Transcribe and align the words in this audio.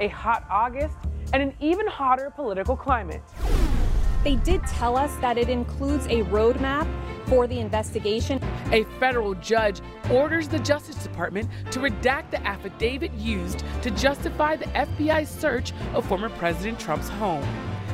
a 0.00 0.08
hot 0.08 0.44
August, 0.50 0.96
and 1.32 1.42
an 1.42 1.54
even 1.60 1.86
hotter 1.86 2.30
political 2.30 2.76
climate. 2.76 3.22
They 4.22 4.36
did 4.36 4.62
tell 4.64 4.96
us 4.96 5.14
that 5.16 5.36
it 5.36 5.48
includes 5.48 6.06
a 6.06 6.22
roadmap 6.24 6.88
for 7.26 7.46
the 7.46 7.58
investigation. 7.58 8.42
A 8.72 8.84
federal 8.98 9.34
judge 9.34 9.80
orders 10.10 10.48
the 10.48 10.58
Justice 10.58 10.96
Department 11.02 11.48
to 11.70 11.80
redact 11.80 12.30
the 12.30 12.46
affidavit 12.46 13.12
used 13.14 13.64
to 13.82 13.90
justify 13.90 14.56
the 14.56 14.66
FBI's 14.66 15.28
search 15.28 15.72
of 15.92 16.06
former 16.06 16.30
President 16.30 16.78
Trump's 16.78 17.08
home, 17.08 17.44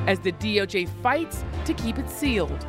as 0.06 0.20
the 0.20 0.32
DOJ 0.32 0.88
fights 1.02 1.44
to 1.64 1.74
keep 1.74 1.98
it 1.98 2.08
sealed. 2.08 2.66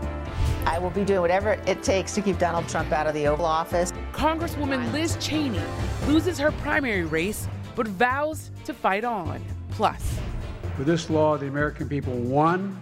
I 0.66 0.78
will 0.80 0.92
be 0.92 1.04
doing 1.04 1.22
whatever 1.22 1.52
it 1.66 1.84
takes 1.84 2.14
to 2.16 2.22
keep 2.22 2.38
Donald 2.38 2.68
Trump 2.68 2.92
out 2.92 3.08
of 3.08 3.14
the 3.14 3.28
Oval 3.28 3.46
Office. 3.46 3.92
Congresswoman 4.12 4.92
Liz 4.94 5.18
Cheney 5.20 5.62
loses 6.08 6.38
her 6.38 6.52
primary 6.52 7.04
race 7.04 7.48
but 7.76 7.88
vows 7.88 8.52
to 8.66 8.74
fight 8.74 9.04
on. 9.04 9.44
Plus, 9.72 10.20
for 10.78 10.84
this 10.84 11.10
law, 11.10 11.38
the 11.38 11.48
American 11.48 11.88
people 11.88 12.14
won 12.14 12.80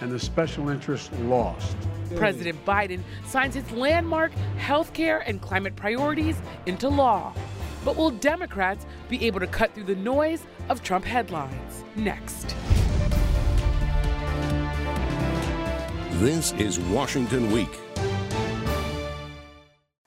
and 0.00 0.10
the 0.10 0.18
special 0.18 0.68
interests 0.68 1.10
lost. 1.22 1.76
President 2.16 2.64
Biden 2.64 3.00
signs 3.26 3.54
his 3.54 3.70
landmark 3.70 4.32
healthcare 4.56 5.22
and 5.26 5.40
climate 5.40 5.76
priorities 5.76 6.40
into 6.66 6.88
law. 6.88 7.34
But 7.84 7.96
will 7.96 8.10
Democrats 8.10 8.86
be 9.08 9.24
able 9.26 9.40
to 9.40 9.46
cut 9.46 9.74
through 9.74 9.84
the 9.84 9.96
noise 9.96 10.44
of 10.68 10.82
Trump 10.82 11.04
headlines? 11.04 11.84
Next. 11.96 12.54
This 16.12 16.52
is 16.54 16.80
Washington 16.80 17.50
Week. 17.52 17.78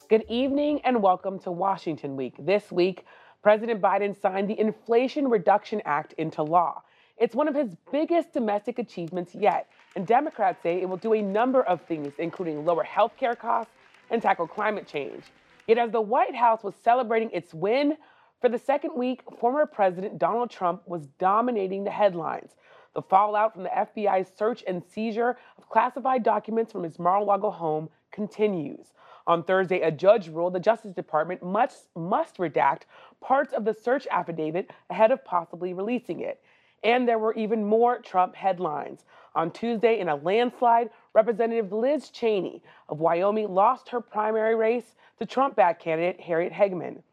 Good 0.10 0.26
evening 0.28 0.82
and 0.84 1.02
welcome 1.02 1.40
to 1.40 1.52
Washington 1.52 2.18
Week. 2.18 2.36
This 2.38 2.70
week, 2.70 3.06
President 3.42 3.82
Biden 3.82 4.20
signed 4.20 4.50
the 4.50 4.60
Inflation 4.60 5.28
Reduction 5.28 5.82
Act 5.86 6.14
into 6.14 6.44
law. 6.44 6.84
It's 7.18 7.36
one 7.36 7.48
of 7.48 7.56
his 7.56 7.76
biggest 7.92 8.34
domestic 8.34 8.78
achievements 8.78 9.34
yet, 9.34 9.68
and 9.96 10.06
Democrats 10.06 10.62
say 10.62 10.82
it 10.82 10.88
will 10.88 10.98
do 10.98 11.14
a 11.14 11.22
number 11.22 11.64
of 11.64 11.82
things, 11.82 12.14
including 12.20 12.66
lower 12.66 12.84
health 12.84 13.14
care 13.18 13.36
costs 13.36 13.74
and 14.12 14.22
tackle 14.22 14.48
climate 14.48 14.88
change. 14.88 15.24
Yet, 15.68 15.78
as 15.78 15.92
the 15.92 16.02
White 16.02 16.36
House 16.36 16.64
was 16.64 16.76
celebrating 16.76 17.32
its 17.32 17.54
win, 17.54 17.98
for 18.42 18.50
the 18.50 18.58
second 18.60 18.96
week, 18.96 19.22
former 19.40 19.66
President 19.66 20.18
Donald 20.18 20.50
Trump 20.50 20.82
was 20.88 21.06
dominating 21.20 21.84
the 21.84 21.92
headlines. 21.92 22.56
The 22.94 23.02
fallout 23.04 23.54
from 23.54 23.64
the 23.64 23.70
FBI's 23.70 24.32
search 24.36 24.64
and 24.68 24.84
seizure 24.84 25.38
of 25.58 25.70
classified 25.70 26.24
documents 26.24 26.72
from 26.72 26.84
his 26.84 27.00
Mar 27.00 27.18
a 27.18 27.24
Lago 27.24 27.52
home 27.52 27.90
continues. 28.12 28.94
On 29.28 29.44
Thursday, 29.44 29.82
a 29.82 29.92
judge 29.92 30.28
ruled 30.28 30.54
the 30.54 30.60
Justice 30.60 30.94
Department 30.94 31.44
must, 31.44 31.88
must 31.96 32.38
redact 32.38 32.82
parts 33.22 33.54
of 33.54 33.66
the 33.66 33.74
search 33.74 34.08
affidavit 34.10 34.72
ahead 34.90 35.12
of 35.12 35.24
possibly 35.24 35.74
releasing 35.74 36.22
it. 36.22 36.42
And 36.84 37.08
there 37.08 37.20
were 37.20 37.34
even 37.36 37.64
more 37.64 38.00
Trump 38.00 38.36
headlines. 38.36 39.06
On 39.36 39.52
Tuesday, 39.52 40.00
in 40.00 40.10
a 40.10 40.16
landslide, 40.16 40.90
Representative 41.14 41.72
Liz 41.72 42.10
Cheney 42.10 42.64
of 42.90 43.00
Wyoming 43.00 43.54
lost 43.54 43.90
her 43.90 44.02
primary 44.02 44.56
race 44.56 44.96
to 45.20 45.26
Trump 45.26 45.56
backed 45.56 45.84
candidate 45.84 46.20
Harriet 46.20 46.52
Hageman. 46.52 47.04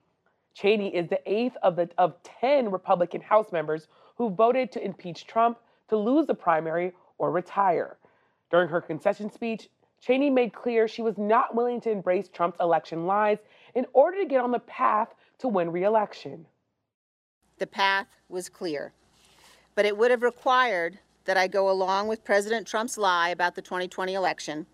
Cheney 0.54 0.94
is 0.94 1.08
the 1.08 1.20
eighth 1.30 1.56
of, 1.62 1.76
the, 1.76 1.88
of 1.98 2.20
10 2.22 2.70
Republican 2.70 3.20
House 3.20 3.52
members 3.52 3.86
who 4.16 4.30
voted 4.30 4.72
to 4.72 4.84
impeach 4.84 5.26
Trump 5.26 5.58
to 5.88 5.96
lose 5.96 6.26
the 6.26 6.34
primary 6.34 6.92
or 7.18 7.30
retire. 7.30 7.96
During 8.50 8.68
her 8.68 8.80
concession 8.80 9.30
speech, 9.30 9.68
Cheney 10.00 10.30
made 10.30 10.52
clear 10.52 10.86
she 10.86 11.02
was 11.02 11.18
not 11.18 11.54
willing 11.54 11.80
to 11.82 11.90
embrace 11.90 12.28
Trump's 12.28 12.58
election 12.60 13.06
lies 13.06 13.38
in 13.74 13.86
order 13.92 14.18
to 14.18 14.26
get 14.26 14.40
on 14.40 14.52
the 14.52 14.60
path 14.60 15.08
to 15.38 15.48
win 15.48 15.70
re 15.70 15.84
election. 15.84 16.46
The 17.58 17.66
path 17.66 18.06
was 18.28 18.48
clear, 18.48 18.92
but 19.74 19.84
it 19.84 19.96
would 19.96 20.10
have 20.10 20.22
required 20.22 20.98
that 21.24 21.36
I 21.36 21.46
go 21.46 21.68
along 21.70 22.08
with 22.08 22.24
President 22.24 22.66
Trump's 22.66 22.96
lie 22.96 23.28
about 23.28 23.54
the 23.54 23.62
2020 23.62 24.14
election. 24.14 24.66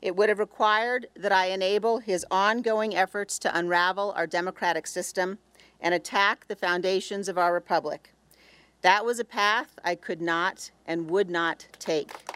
It 0.00 0.16
would 0.16 0.28
have 0.28 0.38
required 0.38 1.08
that 1.14 1.32
I 1.32 1.46
enable 1.46 1.98
his 1.98 2.24
ongoing 2.30 2.96
efforts 2.96 3.38
to 3.40 3.56
unravel 3.56 4.12
our 4.16 4.26
democratic 4.26 4.86
system 4.86 5.38
and 5.80 5.92
attack 5.92 6.46
the 6.46 6.56
foundations 6.56 7.28
of 7.28 7.36
our 7.36 7.52
republic. 7.52 8.14
That 8.82 9.04
was 9.04 9.18
a 9.18 9.24
path 9.24 9.78
I 9.84 9.94
could 9.94 10.22
not 10.22 10.70
and 10.86 11.10
would 11.10 11.28
not 11.28 11.66
take. 11.78 12.29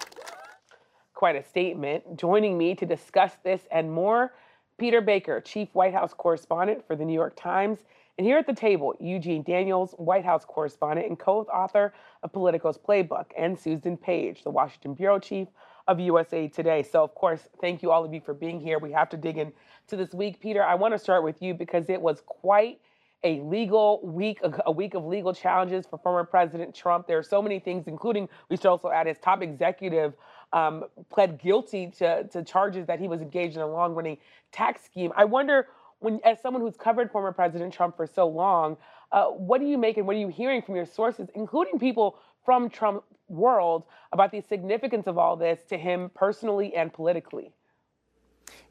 Quite 1.15 1.37
a 1.37 1.45
statement. 1.45 2.17
Joining 2.17 2.59
me 2.59 2.75
to 2.75 2.85
discuss 2.85 3.33
this 3.45 3.63
and 3.71 3.91
more, 3.91 4.35
Peter 4.79 5.01
Baker, 5.01 5.41
Chief 5.41 5.69
White 5.73 5.95
House 5.95 6.13
Correspondent 6.13 6.85
for 6.89 6.97
the 6.97 7.05
New 7.05 7.15
York 7.15 7.37
Times. 7.37 7.79
And 8.19 8.27
here 8.27 8.37
at 8.37 8.49
the 8.49 8.55
table, 8.55 8.95
Eugene 8.99 9.45
Daniels, 9.45 9.95
White 9.99 10.25
House 10.25 10.45
Correspondent 10.45 11.07
and 11.07 11.17
co 11.17 11.43
author 11.43 11.95
of 12.25 12.33
Politico's 12.33 12.79
Playbook, 12.79 13.27
and 13.39 13.57
Susan 13.57 13.97
Page, 13.97 14.43
the 14.43 14.51
Washington 14.51 14.95
Bureau 14.95 15.21
Chief 15.21 15.47
of 15.87 16.01
USA 16.01 16.49
Today. 16.49 16.83
So, 16.83 17.05
of 17.05 17.15
course, 17.15 17.49
thank 17.61 17.83
you 17.83 17.93
all 17.93 18.05
of 18.05 18.13
you 18.13 18.21
for 18.21 18.35
being 18.35 18.61
here. 18.61 18.81
We 18.81 18.91
have 18.91 19.09
to 19.11 19.17
dig 19.17 19.39
into 19.39 19.53
this 19.93 20.15
week. 20.15 20.41
Peter, 20.41 20.65
I 20.65 20.75
want 20.75 20.95
to 20.95 20.99
start 20.99 21.23
with 21.23 21.41
you 21.41 21.55
because 21.55 21.89
it 21.89 22.01
was 22.01 22.23
quite 22.27 22.81
a 23.25 23.41
legal 23.41 24.01
week, 24.03 24.41
a 24.67 24.71
week 24.71 24.95
of 24.95 25.05
legal 25.05 25.33
challenges 25.33 25.87
for 25.87 25.99
former 25.99 26.25
President 26.25 26.75
Trump. 26.75 27.07
There 27.07 27.19
are 27.19 27.23
so 27.23 27.41
many 27.41 27.59
things, 27.59 27.87
including 27.87 28.29
we 28.51 28.57
should 28.57 28.67
also 28.67 28.91
add 28.91 29.07
his 29.07 29.19
top 29.19 29.43
executive 29.43 30.15
um, 30.55 30.85
pled 31.11 31.39
guilty 31.43 31.89
to, 31.99 32.25
to 32.29 32.43
charges 32.45 32.87
that 32.87 32.99
he 33.01 33.09
was 33.09 33.21
engaged 33.21 33.57
in 33.57 33.63
a 33.63 33.67
long-running 33.67 34.17
tax 34.53 34.85
scheme. 34.85 35.13
I 35.17 35.25
wonder, 35.25 35.67
when 35.99 36.21
as 36.25 36.41
someone 36.41 36.63
who's 36.63 36.77
covered 36.77 37.11
former 37.11 37.33
President 37.33 37.75
Trump 37.75 37.97
for 37.97 38.07
so 38.07 38.27
long, 38.27 38.77
uh, 39.11 39.27
what 39.27 39.61
do 39.61 39.67
you 39.67 39.77
make 39.77 39.97
and 39.99 40.07
what 40.07 40.17
are 40.17 40.21
you 40.21 40.29
hearing 40.29 40.63
from 40.63 40.77
your 40.77 40.87
sources, 40.87 41.29
including 41.35 41.79
people 41.79 42.19
from 42.45 42.71
Trump 42.71 43.03
world, 43.29 43.85
about 44.13 44.31
the 44.31 44.41
significance 44.41 45.07
of 45.07 45.19
all 45.19 45.37
this 45.37 45.65
to 45.69 45.77
him 45.77 46.11
personally 46.15 46.75
and 46.75 46.93
politically? 46.93 47.51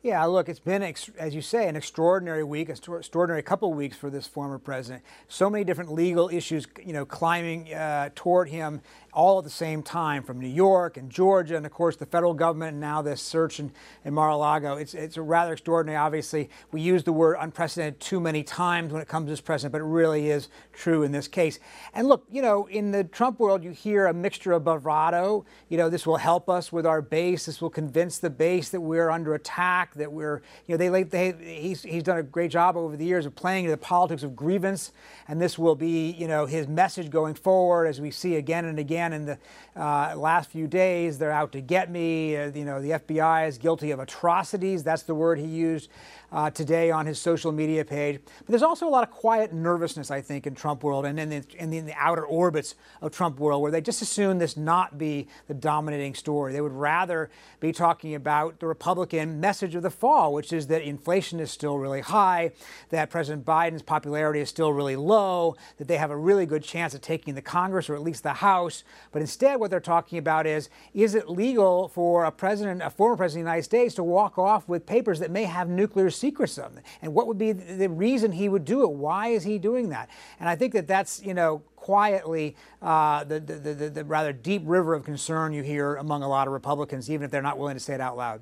Yeah, 0.04 0.26
look, 0.26 0.50
it's 0.50 0.60
been, 0.60 0.84
as 0.84 1.34
you 1.34 1.42
say, 1.42 1.70
an 1.70 1.78
extraordinary 1.78 2.44
week, 2.44 2.68
an 2.68 2.76
extraordinary 2.76 3.42
couple 3.42 3.72
of 3.72 3.78
weeks 3.78 3.96
for 3.96 4.10
this 4.10 4.28
former 4.28 4.60
president. 4.60 5.02
So 5.30 5.50
many 5.50 5.64
different 5.64 5.94
legal 5.94 6.28
issues, 6.28 6.68
you 6.86 6.92
know, 6.92 7.06
climbing 7.06 7.74
uh, 7.74 8.10
toward 8.14 8.50
him 8.50 8.82
all 9.14 9.38
at 9.38 9.46
the 9.46 9.50
same 9.50 9.82
time 9.82 10.22
from 10.24 10.42
New 10.42 10.50
York 10.50 10.98
and 10.98 11.10
Georgia, 11.10 11.56
and 11.56 11.66
of 11.66 11.72
course 11.72 11.96
the 11.96 12.06
federal 12.06 12.34
government, 12.34 12.72
and 12.72 12.82
now 12.82 13.02
this 13.02 13.22
search 13.22 13.62
in, 13.62 13.72
in 14.04 14.14
Mar-a-Lago. 14.14 14.76
It's, 14.76 14.94
it's 14.94 15.18
rather 15.18 15.54
extraordinary. 15.54 15.98
Obviously, 15.98 16.50
we 16.74 16.82
use 16.82 17.04
the 17.06 17.14
word 17.14 17.38
unprecedented 17.40 18.02
too 18.02 18.20
many 18.20 18.44
times 18.44 18.92
when 18.92 19.02
it 19.02 19.08
comes 19.08 19.28
to 19.28 19.30
this 19.30 19.40
president, 19.40 19.72
but 19.72 19.80
it 19.80 19.86
really 19.86 20.30
is 20.30 20.50
true 20.74 21.04
in 21.04 21.14
this 21.14 21.30
case. 21.30 21.60
And 21.94 22.10
look, 22.10 22.26
you 22.30 22.42
know, 22.42 22.66
in 22.66 22.92
the 22.92 23.06
Trump 23.06 23.40
world, 23.40 23.64
you 23.64 23.72
hear 23.72 24.08
a 24.08 24.14
mixture 24.14 24.52
of 24.52 24.66
bravado. 24.66 25.46
You 25.70 25.78
know, 25.78 25.90
this 25.90 26.06
will 26.06 26.18
help 26.18 26.50
us 26.50 26.74
with 26.74 26.86
our 26.86 27.02
base. 27.02 27.46
This 27.46 27.62
will 27.62 27.70
convince 27.70 28.18
the 28.18 28.30
base 28.30 28.70
that 28.70 28.82
we're 28.82 29.10
under 29.10 29.36
attack, 29.36 29.93
that 29.96 30.12
we're, 30.12 30.42
you 30.68 30.78
know, 30.78 30.90
they, 30.90 31.04
they 31.04 31.60
he's, 31.60 31.84
he's 31.84 32.04
done 32.04 32.18
a 32.18 32.24
great 32.24 32.52
job 32.52 32.76
over 32.78 32.96
the 32.96 33.06
years 33.06 33.26
of 33.26 33.36
playing 33.36 33.68
the 33.68 33.78
politics 33.78 34.24
of 34.24 34.36
grievance, 34.36 34.92
and 35.28 35.42
this 35.42 35.58
will 35.58 35.76
be, 35.76 36.12
you 36.12 36.28
know, 36.28 36.46
his 36.46 36.68
message 36.68 37.10
going 37.10 37.34
forward 37.34 37.88
as 37.88 38.02
we 38.02 38.12
see 38.12 38.36
again 38.36 38.66
and 38.66 38.80
again 38.80 39.14
in 39.14 39.26
the 39.26 39.38
uh, 39.76 40.14
last 40.16 40.50
few 40.50 40.68
days. 40.68 41.18
They're 41.18 41.32
out 41.32 41.52
to 41.54 41.62
get 41.62 41.90
me. 41.90 42.36
Uh, 42.36 42.52
you 42.52 42.66
know, 42.66 42.82
the 42.82 42.92
FBI 42.92 43.48
is 43.48 43.58
guilty 43.58 43.92
of 43.92 44.00
atrocities. 44.00 44.84
That's 44.84 45.04
the 45.04 45.16
word 45.16 45.40
he 45.40 45.46
used 45.46 45.90
uh, 46.34 46.50
today 46.50 46.90
on 46.90 47.06
his 47.06 47.20
social 47.20 47.52
media 47.52 47.86
page. 47.86 48.20
But 48.40 48.48
there's 48.48 48.64
also 48.64 48.88
a 48.88 48.90
lot 48.90 49.08
of 49.08 49.12
quiet 49.12 49.54
nervousness, 49.54 50.10
I 50.10 50.20
think, 50.20 50.48
in 50.48 50.56
Trump 50.56 50.84
world 50.84 51.06
and 51.06 51.20
in 51.20 51.30
the, 51.30 51.44
in 51.58 51.70
the, 51.70 51.78
in 51.78 51.86
the 51.86 51.94
outer 51.96 52.26
orbits 52.26 52.76
of 53.02 53.12
Trump 53.12 53.40
world, 53.40 53.62
where 53.62 53.72
they 53.72 53.82
just 53.82 54.02
assume 54.02 54.40
this 54.40 54.58
not 54.58 54.98
be 54.98 55.28
the 55.48 55.54
dominating 55.54 56.16
story. 56.16 56.52
They 56.52 56.62
would 56.62 56.74
rather 56.74 57.30
be 57.60 57.72
talking 57.72 58.16
about 58.16 58.60
the 58.60 58.66
Republican 58.66 59.40
message 59.40 59.76
of 59.76 59.84
the 59.84 59.92
fall, 59.92 60.34
which 60.34 60.52
is 60.52 60.68
that 60.68 60.82
inflation 60.82 61.40
is 61.40 61.52
still 61.52 61.78
really 61.78 62.02
high, 62.02 62.52
that 62.90 63.10
President 63.12 63.46
Biden's 63.46 63.84
popularity 63.84 64.40
is 64.40 64.50
still 64.50 64.74
really 64.74 64.96
low, 64.96 65.56
that 65.78 65.88
they 65.88 65.98
have 65.98 66.10
a 66.12 66.18
really 66.18 66.48
good 66.48 66.64
chance 66.64 66.96
of 66.96 67.02
taking 67.02 67.36
the 67.36 67.42
Congress 67.42 67.90
or 67.90 67.96
at 67.96 68.02
least 68.02 68.24
the 68.24 68.34
House. 68.34 68.84
But 69.12 69.22
instead, 69.22 69.60
what 69.60 69.70
they're 69.70 69.80
talking 69.80 70.18
about 70.18 70.48
is 70.48 70.70
is 70.96 71.14
it 71.14 71.30
legal 71.30 71.90
for 71.90 72.26
a 72.26 72.32
president, 72.32 72.82
a 72.82 72.90
former 72.90 73.16
president 73.16 73.42
of 73.42 73.46
the 73.46 73.52
United 73.52 73.64
States, 73.64 73.96
to 73.96 74.04
walk 74.04 74.40
off 74.40 74.68
with 74.68 74.86
papers 74.86 75.20
that 75.20 75.30
may 75.30 75.44
have 75.44 75.70
nuclear 75.70 76.10
secrets 76.24 76.58
of 76.58 76.74
them? 76.74 76.84
And 77.02 77.14
what 77.14 77.28
would 77.28 77.38
be 77.38 77.52
the 77.52 77.90
reason 77.90 78.32
he 78.32 78.48
would 78.48 78.64
do 78.64 78.84
it? 78.84 78.92
Why 78.92 79.28
is 79.28 79.44
he 79.44 79.60
doing 79.60 79.90
that? 79.90 80.10
And 80.40 80.48
I 80.48 80.56
think 80.56 80.72
that 80.74 80.88
that's, 80.88 81.22
you 81.22 81.34
know, 81.34 81.62
quietly 81.76 82.56
uh, 82.82 83.26
the, 83.26 83.40
the, 83.42 83.56
the, 83.74 83.90
the 83.90 84.06
rather 84.06 84.32
deep 84.32 84.64
river 84.66 84.94
of 84.94 85.04
concern 85.04 85.52
you 85.52 85.64
hear 85.64 85.96
among 85.96 86.24
a 86.24 86.30
lot 86.30 86.48
of 86.48 86.54
Republicans, 86.54 87.10
even 87.12 87.26
if 87.26 87.32
they're 87.32 87.42
not 87.42 87.58
willing 87.58 87.76
to 87.76 87.80
say 87.88 87.94
it 87.94 88.02
out 88.02 88.18
loud 88.18 88.42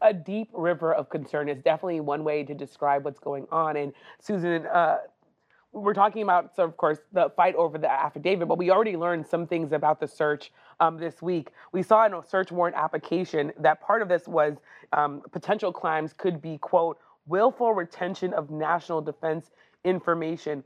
a 0.00 0.14
deep 0.14 0.48
river 0.52 0.94
of 0.94 1.10
concern 1.10 1.48
is 1.48 1.60
definitely 1.60 1.98
one 1.98 2.22
way 2.22 2.44
to 2.44 2.54
describe 2.54 3.04
what's 3.04 3.18
going 3.18 3.44
on. 3.50 3.76
And 3.76 3.92
Susan, 4.20 4.64
uh, 4.66 4.98
we're 5.72 5.94
talking 5.94 6.22
about, 6.22 6.54
so 6.54 6.64
of 6.64 6.76
course, 6.76 6.98
the 7.12 7.30
fight 7.36 7.54
over 7.56 7.78
the 7.78 7.90
affidavit, 7.90 8.48
but 8.48 8.58
we 8.58 8.70
already 8.70 8.96
learned 8.96 9.26
some 9.26 9.46
things 9.46 9.72
about 9.72 10.00
the 10.00 10.06
search 10.06 10.52
um, 10.80 10.98
this 10.98 11.20
week. 11.20 11.50
We 11.72 11.82
saw 11.82 12.06
in 12.06 12.14
a 12.14 12.22
search 12.24 12.50
warrant 12.50 12.76
application 12.76 13.52
that 13.58 13.80
part 13.80 14.02
of 14.02 14.08
this 14.08 14.26
was 14.26 14.56
um, 14.92 15.22
potential 15.32 15.72
crimes 15.72 16.12
could 16.12 16.40
be, 16.40 16.58
quote, 16.58 16.98
willful 17.28 17.74
retention 17.74 18.32
of 18.32 18.50
national 18.50 19.02
defense 19.02 19.50
information. 19.84 20.64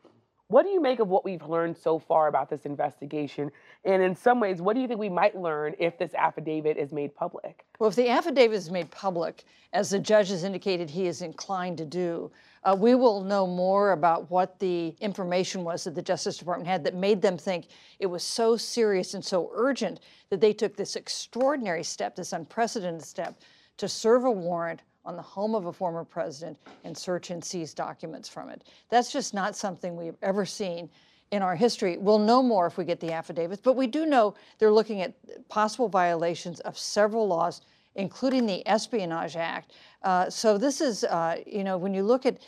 What 0.48 0.64
do 0.64 0.70
you 0.70 0.82
make 0.82 1.00
of 1.00 1.08
what 1.08 1.24
we've 1.24 1.42
learned 1.46 1.78
so 1.78 1.98
far 1.98 2.28
about 2.28 2.50
this 2.50 2.66
investigation? 2.66 3.50
And 3.86 4.02
in 4.02 4.14
some 4.14 4.38
ways, 4.38 4.60
what 4.60 4.74
do 4.74 4.82
you 4.82 4.88
think 4.88 5.00
we 5.00 5.08
might 5.08 5.34
learn 5.34 5.74
if 5.78 5.98
this 5.98 6.12
affidavit 6.12 6.76
is 6.76 6.92
made 6.92 7.14
public? 7.14 7.64
Well, 7.78 7.88
if 7.88 7.96
the 7.96 8.10
affidavit 8.10 8.56
is 8.56 8.70
made 8.70 8.90
public, 8.90 9.44
as 9.72 9.88
the 9.88 9.98
judge 9.98 10.28
has 10.28 10.44
indicated 10.44 10.90
he 10.90 11.06
is 11.06 11.22
inclined 11.22 11.78
to 11.78 11.86
do, 11.86 12.30
uh, 12.64 12.76
we 12.78 12.94
will 12.94 13.24
know 13.24 13.46
more 13.46 13.92
about 13.92 14.30
what 14.30 14.58
the 14.58 14.94
information 15.00 15.64
was 15.64 15.84
that 15.84 15.94
the 15.94 16.02
Justice 16.02 16.36
Department 16.36 16.68
had 16.68 16.84
that 16.84 16.94
made 16.94 17.22
them 17.22 17.38
think 17.38 17.68
it 17.98 18.06
was 18.06 18.22
so 18.22 18.54
serious 18.54 19.14
and 19.14 19.24
so 19.24 19.50
urgent 19.54 20.00
that 20.28 20.40
they 20.42 20.52
took 20.52 20.76
this 20.76 20.96
extraordinary 20.96 21.82
step, 21.82 22.14
this 22.14 22.34
unprecedented 22.34 23.02
step, 23.02 23.40
to 23.78 23.88
serve 23.88 24.24
a 24.24 24.30
warrant 24.30 24.82
on 25.04 25.16
the 25.16 25.22
home 25.22 25.54
of 25.54 25.66
a 25.66 25.72
former 25.72 26.04
president 26.04 26.56
and 26.84 26.96
search 26.96 27.30
and 27.30 27.44
seize 27.44 27.74
documents 27.74 28.28
from 28.28 28.48
it. 28.48 28.64
That's 28.88 29.12
just 29.12 29.34
not 29.34 29.56
something 29.56 29.96
we've 29.96 30.16
ever 30.22 30.46
seen 30.46 30.88
in 31.30 31.42
our 31.42 31.56
history. 31.56 31.96
We'll 31.96 32.18
know 32.18 32.42
more 32.42 32.66
if 32.66 32.76
we 32.76 32.84
get 32.84 33.00
the 33.00 33.12
affidavits, 33.12 33.60
but 33.62 33.74
we 33.74 33.86
do 33.86 34.06
know 34.06 34.34
they're 34.58 34.72
looking 34.72 35.00
at 35.00 35.14
possible 35.48 35.88
violations 35.88 36.60
of 36.60 36.78
several 36.78 37.26
laws, 37.26 37.62
including 37.94 38.46
the 38.46 38.66
Espionage 38.68 39.36
Act. 39.36 39.72
Uh, 40.02 40.28
so 40.28 40.58
this 40.58 40.80
is, 40.80 41.04
uh, 41.04 41.38
you 41.46 41.64
know, 41.64 41.78
when 41.78 41.94
you 41.94 42.02
look 42.02 42.26
at 42.26 42.38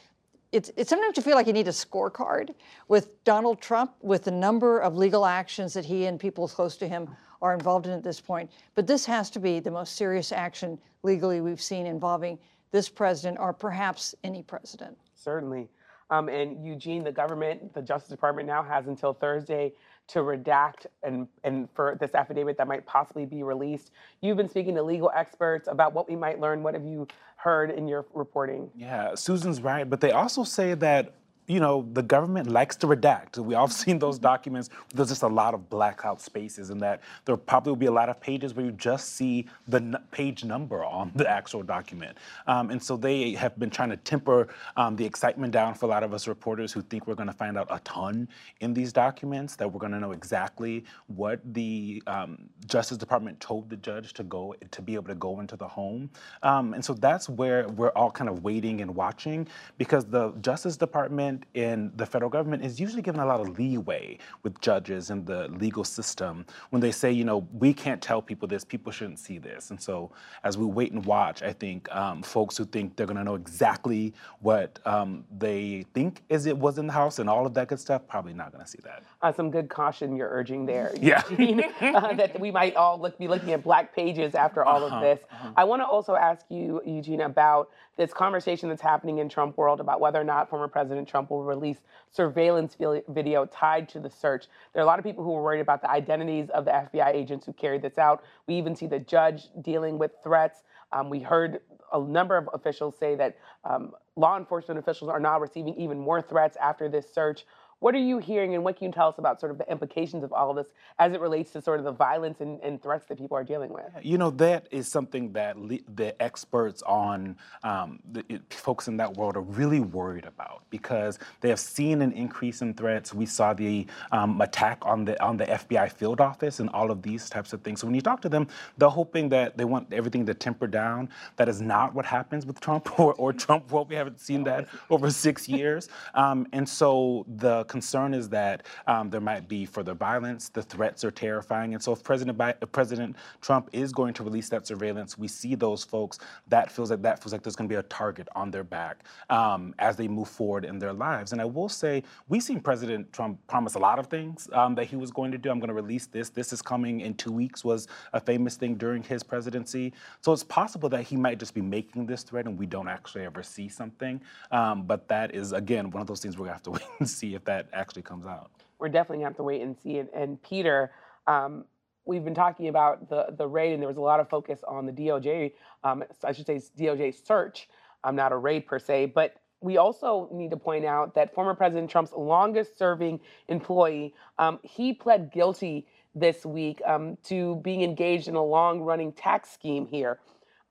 it's, 0.53 0.71
it's, 0.77 0.89
sometimes 0.89 1.17
you 1.17 1.23
feel 1.25 1.35
like 1.35 1.49
you 1.49 1.53
need 1.53 1.67
a 1.67 1.73
scorecard 1.73 2.55
with 2.87 3.25
Donald 3.25 3.61
Trump, 3.61 3.93
with 4.03 4.23
the 4.23 4.31
number 4.31 4.79
of 4.79 4.97
legal 4.97 5.27
actions 5.27 5.75
that 5.75 5.85
he 5.85 6.07
and 6.07 6.21
people 6.21 6.47
close 6.47 6.77
to 6.77 6.87
him 6.87 7.09
are 7.45 7.53
involved 7.53 7.87
in 7.87 7.93
at 7.93 8.03
this 8.03 8.21
point. 8.21 8.51
But 8.75 8.87
this 8.87 9.05
has 9.05 9.29
to 9.31 9.39
be 9.39 9.61
the 9.61 9.71
most 9.71 9.97
serious 9.97 10.33
action 10.33 10.79
legally 11.03 11.43
we've 11.43 11.61
seen 11.61 11.87
involving 11.87 12.39
this 12.73 12.89
president 12.89 13.39
or 13.39 13.53
perhaps 13.53 14.15
any 14.25 14.43
president. 14.43 14.97
Certainly. 15.15 15.69
Um, 16.11 16.29
and 16.29 16.65
Eugene, 16.65 17.05
the 17.05 17.13
government, 17.13 17.75
the 17.75 17.83
Justice 17.83 18.09
Department 18.09 18.49
now 18.49 18.63
has 18.63 18.87
until 18.87 19.13
Thursday 19.13 19.75
to 20.09 20.21
redact 20.21 20.87
and, 21.03 21.29
and 21.45 21.69
for 21.75 21.97
this 22.01 22.15
affidavit 22.15 22.57
that 22.57 22.67
might 22.67 22.85
possibly 22.87 23.27
be 23.27 23.43
released. 23.43 23.91
You've 24.23 24.37
been 24.37 24.49
speaking 24.49 24.75
to 24.75 24.83
legal 24.83 25.11
experts 25.15 25.69
about 25.71 25.93
what 25.93 26.09
we 26.09 26.17
might 26.17 26.41
learn. 26.41 26.63
What 26.63 26.75
have 26.75 26.85
you 26.85 27.07
heard 27.37 27.71
in 27.71 27.87
your 27.87 28.07
reporting? 28.15 28.71
Yeah, 28.75 29.15
Susan's 29.15 29.61
right, 29.61 29.89
but 29.89 30.01
they 30.01 30.13
also 30.13 30.45
say 30.45 30.75
that 30.75 31.15
you 31.47 31.61
know, 31.61 31.87
the 31.93 32.03
government 32.03 32.51
likes 32.51 32.77
to 32.77 32.87
redact. 32.87 33.39
We 33.39 33.55
all 33.55 33.69
seen 33.83 33.99
those 33.99 34.19
documents. 34.19 34.71
There's 34.95 35.09
just 35.09 35.23
a 35.23 35.29
lot 35.29 35.55
of 35.55 35.69
blackout 35.69 36.21
spaces, 36.21 36.71
and 36.71 36.81
that 36.81 37.03
there 37.25 37.37
probably 37.37 37.73
will 37.73 37.77
be 37.77 37.87
a 37.87 37.93
lot 37.93 38.09
of 38.09 38.21
pages 38.21 38.55
where 38.55 38.65
you 38.67 38.73
just 38.73 39.15
see 39.15 39.47
the 39.69 39.79
n- 39.79 39.97
page 40.11 40.45
number 40.45 40.85
on 40.85 41.13
the 41.15 41.29
actual 41.29 41.63
document. 41.63 42.17
Um, 42.47 42.71
and 42.71 42.83
so 42.83 42.97
they 42.97 43.33
have 43.33 43.59
been 43.59 43.71
trying 43.71 43.91
to 43.91 43.97
temper 43.99 44.49
um, 44.77 44.97
the 44.97 45.05
excitement 45.05 45.53
down 45.53 45.75
for 45.75 45.87
a 45.87 45.89
lot 45.89 46.03
of 46.03 46.15
us 46.15 46.27
reporters 46.29 46.73
who 46.73 46.83
think 46.83 47.07
we're 47.07 47.15
going 47.15 47.29
to 47.29 47.35
find 47.35 47.59
out 47.59 47.67
a 47.71 47.81
ton 47.81 48.29
in 48.61 48.73
these 48.73 48.93
documents, 48.93 49.57
that 49.57 49.71
we're 49.71 49.81
going 49.81 49.93
to 49.93 50.01
know 50.01 50.13
exactly 50.13 50.85
what 51.09 51.41
the 51.55 52.03
um, 52.07 52.39
Justice 52.67 52.97
Department 52.97 53.39
told 53.41 53.69
the 53.69 53.77
judge 53.77 54.13
to 54.15 54.23
go 54.23 54.55
to 54.71 54.83
be 54.83 54.95
able 54.95 55.09
to 55.09 55.15
go 55.15 55.41
into 55.41 55.57
the 55.57 55.69
home. 55.69 56.11
Um, 56.43 56.75
and 56.75 56.85
so 56.85 56.95
that's 56.95 57.29
where 57.29 57.69
we're 57.69 57.91
all 57.91 58.11
kind 58.11 58.31
of 58.31 58.43
waiting 58.43 58.81
and 58.81 58.95
watching 58.95 59.47
because 59.79 60.07
the 60.07 60.33
Justice 60.41 60.77
Department 60.77 61.34
government 61.35 61.47
in 61.55 61.93
the 61.97 62.07
federal 62.07 62.31
government 62.31 62.65
is 62.65 62.81
usually 62.81 63.03
given 63.03 63.21
a 63.21 63.27
lot 63.27 63.41
of 63.41 63.59
leeway 63.59 64.19
with 64.43 64.61
judges 64.61 65.11
and 65.11 65.27
the 65.27 65.49
legal 65.49 65.85
system 65.85 66.45
when 66.71 66.81
they 66.81 66.93
say, 66.93 67.11
you 67.11 67.25
know, 67.25 67.47
we 67.53 67.73
can't 67.73 68.01
tell 68.01 68.23
people 68.23 68.49
this, 68.49 68.65
people 68.65 68.93
shouldn't 68.93 69.19
see 69.19 69.39
this. 69.39 69.71
And 69.71 69.81
so 69.81 70.11
as 70.43 70.57
we 70.57 70.67
wait 70.67 70.93
and 70.93 71.05
watch, 71.05 71.43
I 71.43 71.53
think 71.53 71.93
um, 71.95 72.23
folks 72.23 72.57
who 72.57 72.65
think 72.65 72.97
they're 72.97 73.07
going 73.07 73.17
to 73.17 73.25
know 73.25 73.35
exactly 73.35 74.13
what 74.41 74.79
um, 74.85 75.25
they 75.39 75.85
think 75.95 76.23
is 76.29 76.47
it 76.47 76.57
was 76.57 76.79
in 76.79 76.87
the 76.87 76.93
house 76.93 77.19
and 77.19 77.29
all 77.29 77.47
of 77.47 77.55
that 77.55 77.69
good 77.69 77.81
stuff, 77.81 78.07
probably 78.07 78.35
not 78.35 78.53
going 78.53 78.65
to 78.65 78.71
see 78.71 78.81
that. 78.85 79.03
Uh, 79.23 79.33
some 79.33 79.51
good 79.51 79.69
caution 79.69 80.17
you're 80.17 80.31
urging 80.31 80.67
there, 80.67 80.93
yeah. 81.01 81.23
Eugene, 81.31 81.65
uh, 81.81 82.13
that 82.15 82.39
we 82.39 82.51
might 82.51 82.77
all 82.77 83.01
look, 83.01 83.19
be 83.19 83.29
looking 83.29 83.53
at 83.53 83.63
black 83.63 83.95
pages 83.95 84.35
after 84.35 84.65
all 84.65 84.85
uh-huh, 84.85 84.97
of 84.97 85.03
this. 85.03 85.21
Uh-huh. 85.31 85.51
I 85.57 85.65
want 85.65 85.83
to 85.83 85.87
also 85.87 86.15
ask 86.15 86.45
you, 86.51 86.81
Eugene, 86.85 87.23
about 87.23 87.71
this 87.97 88.13
conversation 88.13 88.69
that's 88.69 88.83
happening 88.83 89.19
in 89.19 89.29
Trump 89.29 89.57
world 89.57 89.81
about 89.81 90.01
whether 90.01 90.21
or 90.21 90.25
not 90.25 90.51
former 90.51 90.69
President 90.69 91.07
Trump 91.07 91.24
will 91.31 91.45
release 91.45 91.79
surveillance 92.11 92.77
video 93.09 93.47
tied 93.47 93.89
to 93.91 94.01
the 94.01 94.11
search. 94.11 94.47
There 94.73 94.83
are 94.83 94.85
a 94.85 94.87
lot 94.87 94.99
of 94.99 95.05
people 95.05 95.25
who 95.25 95.35
are 95.37 95.43
worried 95.43 95.61
about 95.61 95.83
the 95.83 95.91
identities 95.91 96.51
of 96.51 96.65
the 96.65 96.71
FBI 96.71 97.15
agents 97.15 97.47
who 97.47 97.53
carried 97.53 97.83
this 97.83 97.99
out. 97.99 98.25
We 98.47 98.55
even 98.55 98.75
see 98.77 98.87
the 98.87 99.01
judge 99.01 99.49
dealing 99.63 99.99
with 99.99 100.13
threats. 100.23 100.63
Um, 100.93 101.11
we 101.11 101.21
heard 101.21 101.61
a 101.93 102.01
number 102.01 102.37
of 102.37 102.49
officials 102.53 102.97
say 102.99 103.15
that 103.17 103.37
um, 103.65 103.93
law 104.17 104.37
enforcement 104.37 104.79
officials 104.79 105.11
are 105.11 105.21
now 105.21 105.39
receiving 105.39 105.75
even 105.77 105.99
more 105.99 106.21
threats 106.23 106.57
after 106.61 106.89
this 106.89 107.13
search. 107.13 107.47
What 107.85 107.95
are 107.95 107.99
you 107.99 108.17
hearing, 108.17 108.55
and 108.55 108.65
what 108.65 108.79
can 108.79 108.87
you 108.87 108.93
tell 108.93 109.09
us 109.09 109.19
about 109.19 109.39
sort 109.39 109.53
of 109.53 109.59
the 109.59 109.71
implications 109.71 110.25
of 110.25 110.33
all 110.33 110.49
of 110.49 110.57
this 110.57 110.73
as 110.99 111.13
it 111.13 111.21
relates 111.21 111.51
to 111.51 111.61
sort 111.61 111.81
of 111.81 111.85
the 111.85 111.93
violence 111.93 112.41
and, 112.41 112.59
and 112.63 112.83
threats 112.83 113.05
that 113.09 113.19
people 113.19 113.37
are 113.37 113.45
dealing 113.45 113.75
with? 113.75 113.85
You 114.01 114.17
know, 114.17 114.31
that 114.31 114.69
is 114.71 114.89
something 114.89 115.35
that 115.35 115.59
le- 115.59 115.85
the 115.95 116.21
experts 116.23 116.81
on 116.85 117.37
um, 117.63 117.99
the, 118.11 118.25
it, 118.31 118.55
folks 118.55 118.89
in 118.89 118.97
that 118.97 119.13
world 119.19 119.37
are 119.37 119.43
really 119.43 119.81
worried 119.81 120.25
about 120.25 120.63
because 120.71 121.19
they 121.43 121.51
have 121.51 121.61
seen 121.61 122.01
an 122.01 122.13
increase 122.13 122.63
in 122.63 122.73
threats. 122.73 123.13
We 123.13 123.27
saw 123.27 123.53
the 123.53 123.87
um, 124.13 124.41
attack 124.41 124.79
on 124.87 125.05
the 125.05 125.23
on 125.23 125.37
the 125.37 125.45
FBI 125.45 125.93
field 125.93 126.23
office 126.23 126.61
and 126.61 126.71
all 126.71 126.91
of 126.91 127.03
these 127.03 127.29
types 127.29 127.53
of 127.53 127.61
things. 127.61 127.83
So 127.83 127.87
when 127.87 127.95
you 127.95 128.01
talk 128.01 128.23
to 128.23 128.31
them, 128.31 128.49
they're 128.79 128.89
hoping 128.89 129.29
that 129.29 129.59
they 129.59 129.67
want 129.67 129.93
everything 129.93 130.25
to 130.25 130.33
temper 130.33 130.67
down. 130.67 131.11
That 131.37 131.51
is 131.51 131.61
not 131.61 131.95
what 131.95 132.07
happens 132.07 132.47
with 132.47 132.61
Trump 132.61 132.99
or, 132.99 133.13
or 133.17 133.35
Trump. 133.35 133.71
Well, 133.71 133.85
we 133.85 133.95
haven't 133.95 134.21
seen 134.21 134.43
that 134.45 134.69
over 134.89 135.11
six 135.11 135.51
years, 135.51 135.91
um, 136.15 136.47
and 136.55 136.67
so 136.67 137.27
the 137.29 137.65
concern 137.75 138.15
is 138.15 138.29
that 138.29 138.67
um, 138.87 139.11
there 139.11 139.21
might 139.21 139.49
be 139.49 139.67
further 139.67 139.95
violence. 139.95 140.49
The 140.49 140.63
threats 140.63 141.03
are 141.03 141.11
terrifying. 141.11 141.75
And 141.75 141.83
so 141.83 141.91
if 141.91 142.05
President, 142.05 142.39
Biden, 142.39 142.71
President 142.71 143.17
Trump 143.41 143.69
is 143.73 143.93
going 143.93 144.15
to 144.15 144.23
release 144.23 144.49
that 144.51 144.65
surveillance, 144.65 145.19
we 145.19 145.27
see 145.27 145.57
those 145.57 145.83
folks, 145.83 146.21
that 146.47 146.71
feels 146.71 146.93
like 146.93 147.03
that 147.03 147.21
feels 147.21 147.33
like 147.33 147.43
there's 147.43 147.57
going 147.57 147.69
to 147.69 147.73
be 147.73 147.81
a 147.81 147.83
target 147.83 148.29
on 148.37 148.53
their 148.53 148.63
back 148.63 149.03
um, 149.29 149.75
as 149.81 149.97
they 149.97 150.07
move 150.07 150.29
forward 150.29 150.65
in 150.65 150.79
their 150.79 150.93
lives. 150.93 151.33
And 151.33 151.41
I 151.41 151.47
will 151.47 151.69
say, 151.69 152.05
we've 152.29 152.45
seen 152.45 152.61
President 152.61 153.13
Trump 153.13 153.45
promise 153.49 153.75
a 153.75 153.81
lot 153.81 153.99
of 153.99 154.07
things 154.07 154.49
um, 154.53 154.77
that 154.77 154.85
he 154.85 154.95
was 154.95 155.11
going 155.11 155.33
to 155.33 155.39
do. 155.39 155.51
I'm 155.51 155.59
going 155.59 155.67
to 155.67 155.75
release 155.75 156.07
this. 156.07 156.29
This 156.29 156.53
is 156.53 156.63
coming 156.63 157.01
in 157.01 157.15
two 157.15 157.33
weeks 157.33 157.65
was 157.65 157.89
a 158.13 158.21
famous 158.21 158.55
thing 158.55 158.77
during 158.77 159.03
his 159.03 159.25
presidency. 159.25 159.93
So 160.21 160.33
it's 160.33 160.45
possible 160.45 160.89
that 160.91 161.03
he 161.03 161.17
might 161.17 161.41
just 161.41 161.55
be 161.55 161.61
making 161.61 162.07
this 162.07 162.23
threat 162.23 162.47
and 162.47 162.57
we 162.57 162.67
don't 162.67 162.89
actually 162.89 163.25
ever 163.25 163.43
see 163.43 163.69
something. 163.69 164.21
Um, 164.53 164.85
but 164.85 165.09
that 165.09 165.35
is, 165.35 165.51
again, 165.53 165.91
one 165.91 166.01
of 166.01 166.07
those 166.07 166.21
things 166.21 166.39
we're 166.39 166.47
going 166.47 166.51
to 166.51 166.55
have 166.55 166.63
to 166.63 166.71
wait 166.79 166.99
and 167.01 167.11
see 167.11 167.35
if 167.35 167.45
that 167.47 167.64
actually 167.73 168.03
comes 168.03 168.27
out. 168.27 168.51
We're 168.79 168.89
definitely 168.89 169.19
gonna 169.19 169.31
have 169.31 169.37
to 169.37 169.43
wait 169.43 169.63
and 169.63 169.77
see. 169.79 169.99
And, 169.99 170.09
and 170.15 170.43
Peter, 170.43 170.93
um, 171.27 171.65
we've 172.05 172.25
been 172.25 172.35
talking 172.35 172.69
about 172.69 173.09
the 173.09 173.35
the 173.37 173.47
raid, 173.47 173.73
and 173.73 173.81
there 173.83 173.89
was 173.89 173.97
a 173.97 174.03
lot 174.03 174.21
of 174.21 174.29
focus 174.29 174.61
on 174.67 174.87
the 174.87 174.93
DOJ. 174.93 175.53
Um, 175.83 176.05
I 176.23 176.33
should 176.33 176.47
say 176.47 176.61
DOJ 176.79 177.27
search, 177.27 177.69
um, 178.03 178.17
not 178.17 178.33
a 178.33 178.37
raid 178.37 178.67
per 178.67 178.79
se, 178.79 179.07
but. 179.15 179.37
We 179.61 179.79
also 179.79 180.29
need 180.31 180.51
to 180.51 180.59
point 180.59 180.85
out 180.85 181.15
that 181.15 181.33
former 181.33 181.55
President 181.55 181.89
Trump's 181.89 182.13
longest 182.13 182.77
serving 182.77 183.19
employee, 183.49 184.13
um, 184.39 184.59
he 184.63 184.93
pled 184.93 185.33
guilty 185.33 185.87
this 186.15 186.47
week 186.47 186.81
um, 186.87 187.17
to 187.25 187.57
being 187.57 187.83
engaged 187.83 188.29
in 188.29 188.35
a 188.35 188.45
long 188.45 188.81
running 188.81 189.13
tax 189.13 189.51
scheme 189.51 189.87
here. 189.87 190.21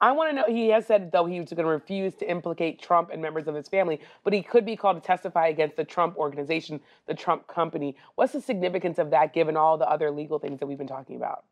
I 0.03 0.12
want 0.12 0.31
to 0.31 0.36
know. 0.36 0.43
He 0.53 0.67
has 0.67 0.86
said, 0.86 1.13
though, 1.13 1.24
he 1.24 1.39
was 1.39 1.51
going 1.51 1.63
to 1.63 1.72
refuse 1.72 2.13
to 2.15 2.29
implicate 2.29 2.81
Trump 2.81 3.10
and 3.13 3.22
members 3.22 3.48
of 3.48 3.55
his 3.55 3.69
family, 3.69 4.01
but 4.25 4.33
he 4.33 4.41
could 4.41 4.65
be 4.65 4.75
called 4.75 4.98
to 4.98 5.01
testify 5.01 5.48
against 5.48 5.77
the 5.77 5.86
Trump 5.86 6.17
organization, 6.17 6.81
the 7.07 7.13
Trump 7.13 7.48
company. 7.48 7.95
What's 8.15 8.33
the 8.33 8.41
significance 8.41 9.00
of 9.00 9.12
that, 9.12 9.33
given 9.33 9.55
all 9.55 9.77
the 9.77 9.89
other 9.89 10.12
legal 10.12 10.39
things 10.39 10.60
that 10.60 10.67
we've 10.67 10.77
been 10.77 10.88
talking 10.88 11.15
about? 11.15 11.45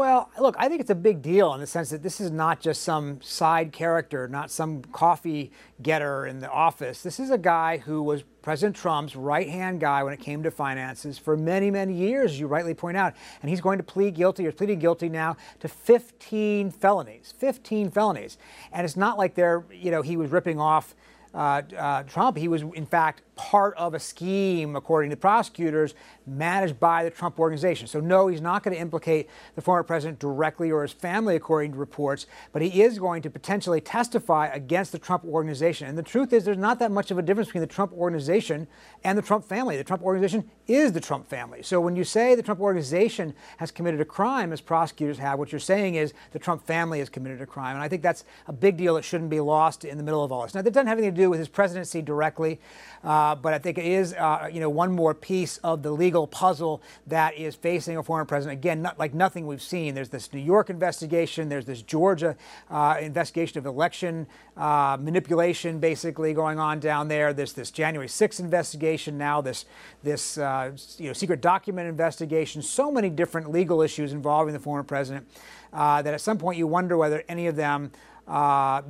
Well, 0.00 0.30
look, 0.40 0.56
I 0.58 0.70
think 0.70 0.80
it's 0.80 0.88
a 0.88 0.94
big 0.94 1.20
deal 1.20 1.52
in 1.52 1.60
the 1.60 1.66
sense 1.66 1.90
that 1.90 2.02
this 2.02 2.22
is 2.22 2.30
not 2.30 2.58
just 2.58 2.84
some 2.84 3.20
side 3.20 3.70
character, 3.70 4.28
not 4.28 4.50
some 4.50 4.80
coffee 4.80 5.52
getter 5.82 6.26
in 6.26 6.40
the 6.40 6.50
office. 6.50 7.02
This 7.02 7.20
is 7.20 7.28
a 7.30 7.36
guy 7.36 7.76
who 7.76 8.02
was 8.02 8.22
President 8.40 8.76
Trump's 8.76 9.14
right 9.14 9.46
hand 9.46 9.78
guy 9.78 10.02
when 10.02 10.14
it 10.14 10.20
came 10.20 10.42
to 10.44 10.50
finances 10.50 11.18
for 11.18 11.36
many, 11.36 11.70
many 11.70 11.92
years, 11.92 12.40
you 12.40 12.46
rightly 12.46 12.72
point 12.72 12.96
out. 12.96 13.12
And 13.42 13.50
he's 13.50 13.60
going 13.60 13.76
to 13.76 13.84
plead 13.84 14.14
guilty 14.14 14.46
or 14.46 14.52
pleading 14.52 14.78
guilty 14.78 15.10
now 15.10 15.36
to 15.58 15.68
15 15.68 16.70
felonies. 16.70 17.34
15 17.36 17.90
felonies. 17.90 18.38
And 18.72 18.86
it's 18.86 18.96
not 18.96 19.18
like 19.18 19.34
they're, 19.34 19.66
you 19.70 19.90
know, 19.90 20.00
he 20.00 20.16
was 20.16 20.30
ripping 20.30 20.58
off 20.58 20.94
uh, 21.34 21.60
uh, 21.76 22.02
Trump. 22.04 22.38
He 22.38 22.48
was, 22.48 22.62
in 22.62 22.86
fact, 22.86 23.20
part 23.40 23.74
of 23.78 23.94
a 23.94 23.98
scheme, 23.98 24.76
according 24.76 25.08
to 25.08 25.16
prosecutors, 25.16 25.94
managed 26.26 26.78
by 26.78 27.02
the 27.02 27.08
Trump 27.08 27.40
organization. 27.40 27.86
So, 27.86 27.98
no, 27.98 28.28
he's 28.28 28.42
not 28.42 28.62
going 28.62 28.74
to 28.74 28.80
implicate 28.80 29.30
the 29.54 29.62
former 29.62 29.82
president 29.82 30.18
directly 30.18 30.70
or 30.70 30.82
his 30.82 30.92
family, 30.92 31.36
according 31.36 31.72
to 31.72 31.78
reports, 31.78 32.26
but 32.52 32.60
he 32.60 32.82
is 32.82 32.98
going 32.98 33.22
to 33.22 33.30
potentially 33.30 33.80
testify 33.80 34.48
against 34.48 34.92
the 34.92 34.98
Trump 34.98 35.24
organization. 35.24 35.88
And 35.88 35.96
the 35.96 36.02
truth 36.02 36.34
is, 36.34 36.44
there's 36.44 36.58
not 36.58 36.78
that 36.80 36.92
much 36.92 37.10
of 37.10 37.16
a 37.16 37.22
difference 37.22 37.48
between 37.48 37.62
the 37.62 37.66
Trump 37.66 37.94
organization 37.94 38.66
and 39.04 39.16
the 39.16 39.22
Trump 39.22 39.46
family. 39.46 39.78
The 39.78 39.84
Trump 39.84 40.02
organization 40.02 40.50
is 40.66 40.92
the 40.92 41.00
Trump 41.00 41.26
family. 41.26 41.62
So, 41.62 41.80
when 41.80 41.96
you 41.96 42.04
say 42.04 42.34
the 42.34 42.42
Trump 42.42 42.60
organization 42.60 43.32
has 43.56 43.70
committed 43.70 44.02
a 44.02 44.04
crime, 44.04 44.52
as 44.52 44.60
prosecutors 44.60 45.16
have, 45.16 45.38
what 45.38 45.50
you're 45.50 45.58
saying 45.58 45.94
is 45.94 46.12
the 46.32 46.38
Trump 46.38 46.66
family 46.66 46.98
has 46.98 47.08
committed 47.08 47.40
a 47.40 47.46
crime. 47.46 47.76
And 47.76 47.82
I 47.82 47.88
think 47.88 48.02
that's 48.02 48.24
a 48.48 48.52
big 48.52 48.76
deal 48.76 48.96
that 48.96 49.02
shouldn't 49.02 49.30
be 49.30 49.40
lost 49.40 49.86
in 49.86 49.96
the 49.96 50.04
middle 50.04 50.22
of 50.22 50.30
all 50.30 50.42
this. 50.42 50.54
Now, 50.54 50.60
that 50.60 50.74
doesn't 50.74 50.88
have 50.88 50.98
anything 50.98 51.14
to 51.14 51.22
do 51.22 51.30
with 51.30 51.38
his 51.38 51.48
presidency 51.48 52.02
directly. 52.02 52.60
Uh, 53.02 53.29
Uh, 53.30 53.34
but 53.36 53.54
I 53.54 53.58
think 53.58 53.78
it 53.78 53.86
is, 53.86 54.12
uh, 54.14 54.48
you 54.52 54.58
know, 54.58 54.68
one 54.68 54.90
more 54.90 55.14
piece 55.14 55.58
of 55.58 55.84
the 55.84 55.92
legal 55.92 56.26
puzzle 56.26 56.82
that 57.06 57.36
is 57.36 57.54
facing 57.54 57.96
a 57.96 58.02
former 58.02 58.24
president. 58.24 58.58
Again, 58.58 58.82
not, 58.82 58.98
like 58.98 59.14
nothing 59.14 59.46
we've 59.46 59.62
seen. 59.62 59.94
There's 59.94 60.08
this 60.08 60.32
New 60.32 60.40
York 60.40 60.68
investigation. 60.68 61.48
There's 61.48 61.64
this 61.64 61.80
Georgia 61.80 62.36
uh, 62.70 62.96
investigation 63.00 63.58
of 63.58 63.66
election 63.66 64.26
uh, 64.56 64.96
manipulation, 65.00 65.78
basically 65.78 66.34
going 66.34 66.58
on 66.58 66.80
down 66.80 67.06
there. 67.06 67.32
There's 67.32 67.52
this 67.52 67.70
January 67.70 68.08
6th 68.08 68.40
investigation 68.40 69.16
now. 69.16 69.40
This 69.40 69.64
this 70.02 70.36
uh, 70.36 70.72
you 70.98 71.06
know 71.06 71.12
secret 71.12 71.40
document 71.40 71.88
investigation. 71.88 72.62
So 72.62 72.90
many 72.90 73.10
different 73.10 73.52
legal 73.52 73.80
issues 73.80 74.12
involving 74.12 74.54
the 74.54 74.60
former 74.60 74.82
president 74.82 75.28
that 75.72 76.06
at 76.06 76.20
some 76.20 76.36
point 76.36 76.58
you 76.58 76.66
wonder 76.66 76.96
whether 76.96 77.22
any 77.28 77.46
of 77.46 77.54
them 77.54 77.92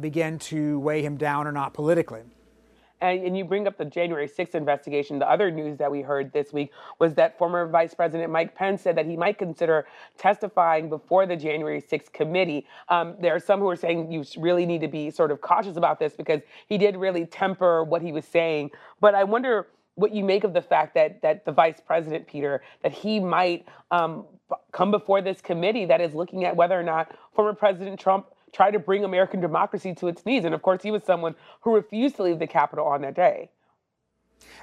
begin 0.00 0.38
to 0.38 0.80
weigh 0.80 1.02
him 1.02 1.18
down 1.18 1.46
or 1.46 1.52
not 1.52 1.74
politically. 1.74 2.22
And, 3.00 3.24
and, 3.24 3.36
you 3.36 3.44
bring 3.44 3.66
up 3.66 3.78
the 3.78 3.84
January 3.84 4.28
6th 4.28 4.54
investigation. 4.54 5.18
The 5.18 5.30
other 5.30 5.50
news 5.50 5.78
that 5.78 5.90
we 5.90 6.02
heard 6.02 6.32
this 6.32 6.52
week 6.52 6.70
was 6.98 7.14
that 7.14 7.38
former 7.38 7.66
Vice 7.66 7.94
President 7.94 8.30
Mike 8.30 8.54
Pence 8.54 8.82
said 8.82 8.96
that 8.96 9.06
he 9.06 9.16
might 9.16 9.38
consider 9.38 9.86
testifying 10.18 10.88
before 10.88 11.26
the 11.26 11.36
January 11.36 11.80
6th 11.80 12.12
committee. 12.12 12.66
Um, 12.88 13.16
there 13.20 13.34
are 13.34 13.40
some 13.40 13.60
who 13.60 13.68
are 13.68 13.76
saying 13.76 14.12
you 14.12 14.24
really 14.36 14.66
need 14.66 14.82
to 14.82 14.88
be 14.88 15.10
sort 15.10 15.30
of 15.30 15.40
cautious 15.40 15.76
about 15.76 15.98
this 15.98 16.14
because 16.14 16.42
he 16.68 16.76
did 16.76 16.96
really 16.96 17.24
temper 17.26 17.84
what 17.84 18.02
he 18.02 18.12
was 18.12 18.24
saying. 18.26 18.70
But 19.00 19.14
I 19.14 19.24
wonder 19.24 19.68
what 19.94 20.14
you 20.14 20.24
make 20.24 20.44
of 20.44 20.52
the 20.52 20.62
fact 20.62 20.94
that 20.94 21.20
that 21.22 21.44
the 21.44 21.52
Vice 21.52 21.80
President 21.84 22.26
Peter 22.26 22.62
that 22.82 22.92
he 22.92 23.20
might 23.20 23.66
um, 23.90 24.24
come 24.72 24.90
before 24.90 25.20
this 25.20 25.40
committee 25.40 25.84
that 25.84 26.00
is 26.00 26.14
looking 26.14 26.44
at 26.44 26.56
whether 26.56 26.78
or 26.78 26.82
not 26.82 27.14
former 27.34 27.54
President 27.54 27.98
Trump 27.98 28.26
try 28.52 28.70
to 28.70 28.78
bring 28.78 29.04
American 29.04 29.40
democracy 29.40 29.94
to 29.96 30.08
its 30.08 30.24
knees. 30.26 30.44
And 30.44 30.54
of 30.54 30.62
course, 30.62 30.82
he 30.82 30.90
was 30.90 31.02
someone 31.04 31.34
who 31.62 31.74
refused 31.74 32.16
to 32.16 32.22
leave 32.22 32.38
the 32.38 32.46
Capitol 32.46 32.86
on 32.86 33.02
that 33.02 33.14
day. 33.14 33.50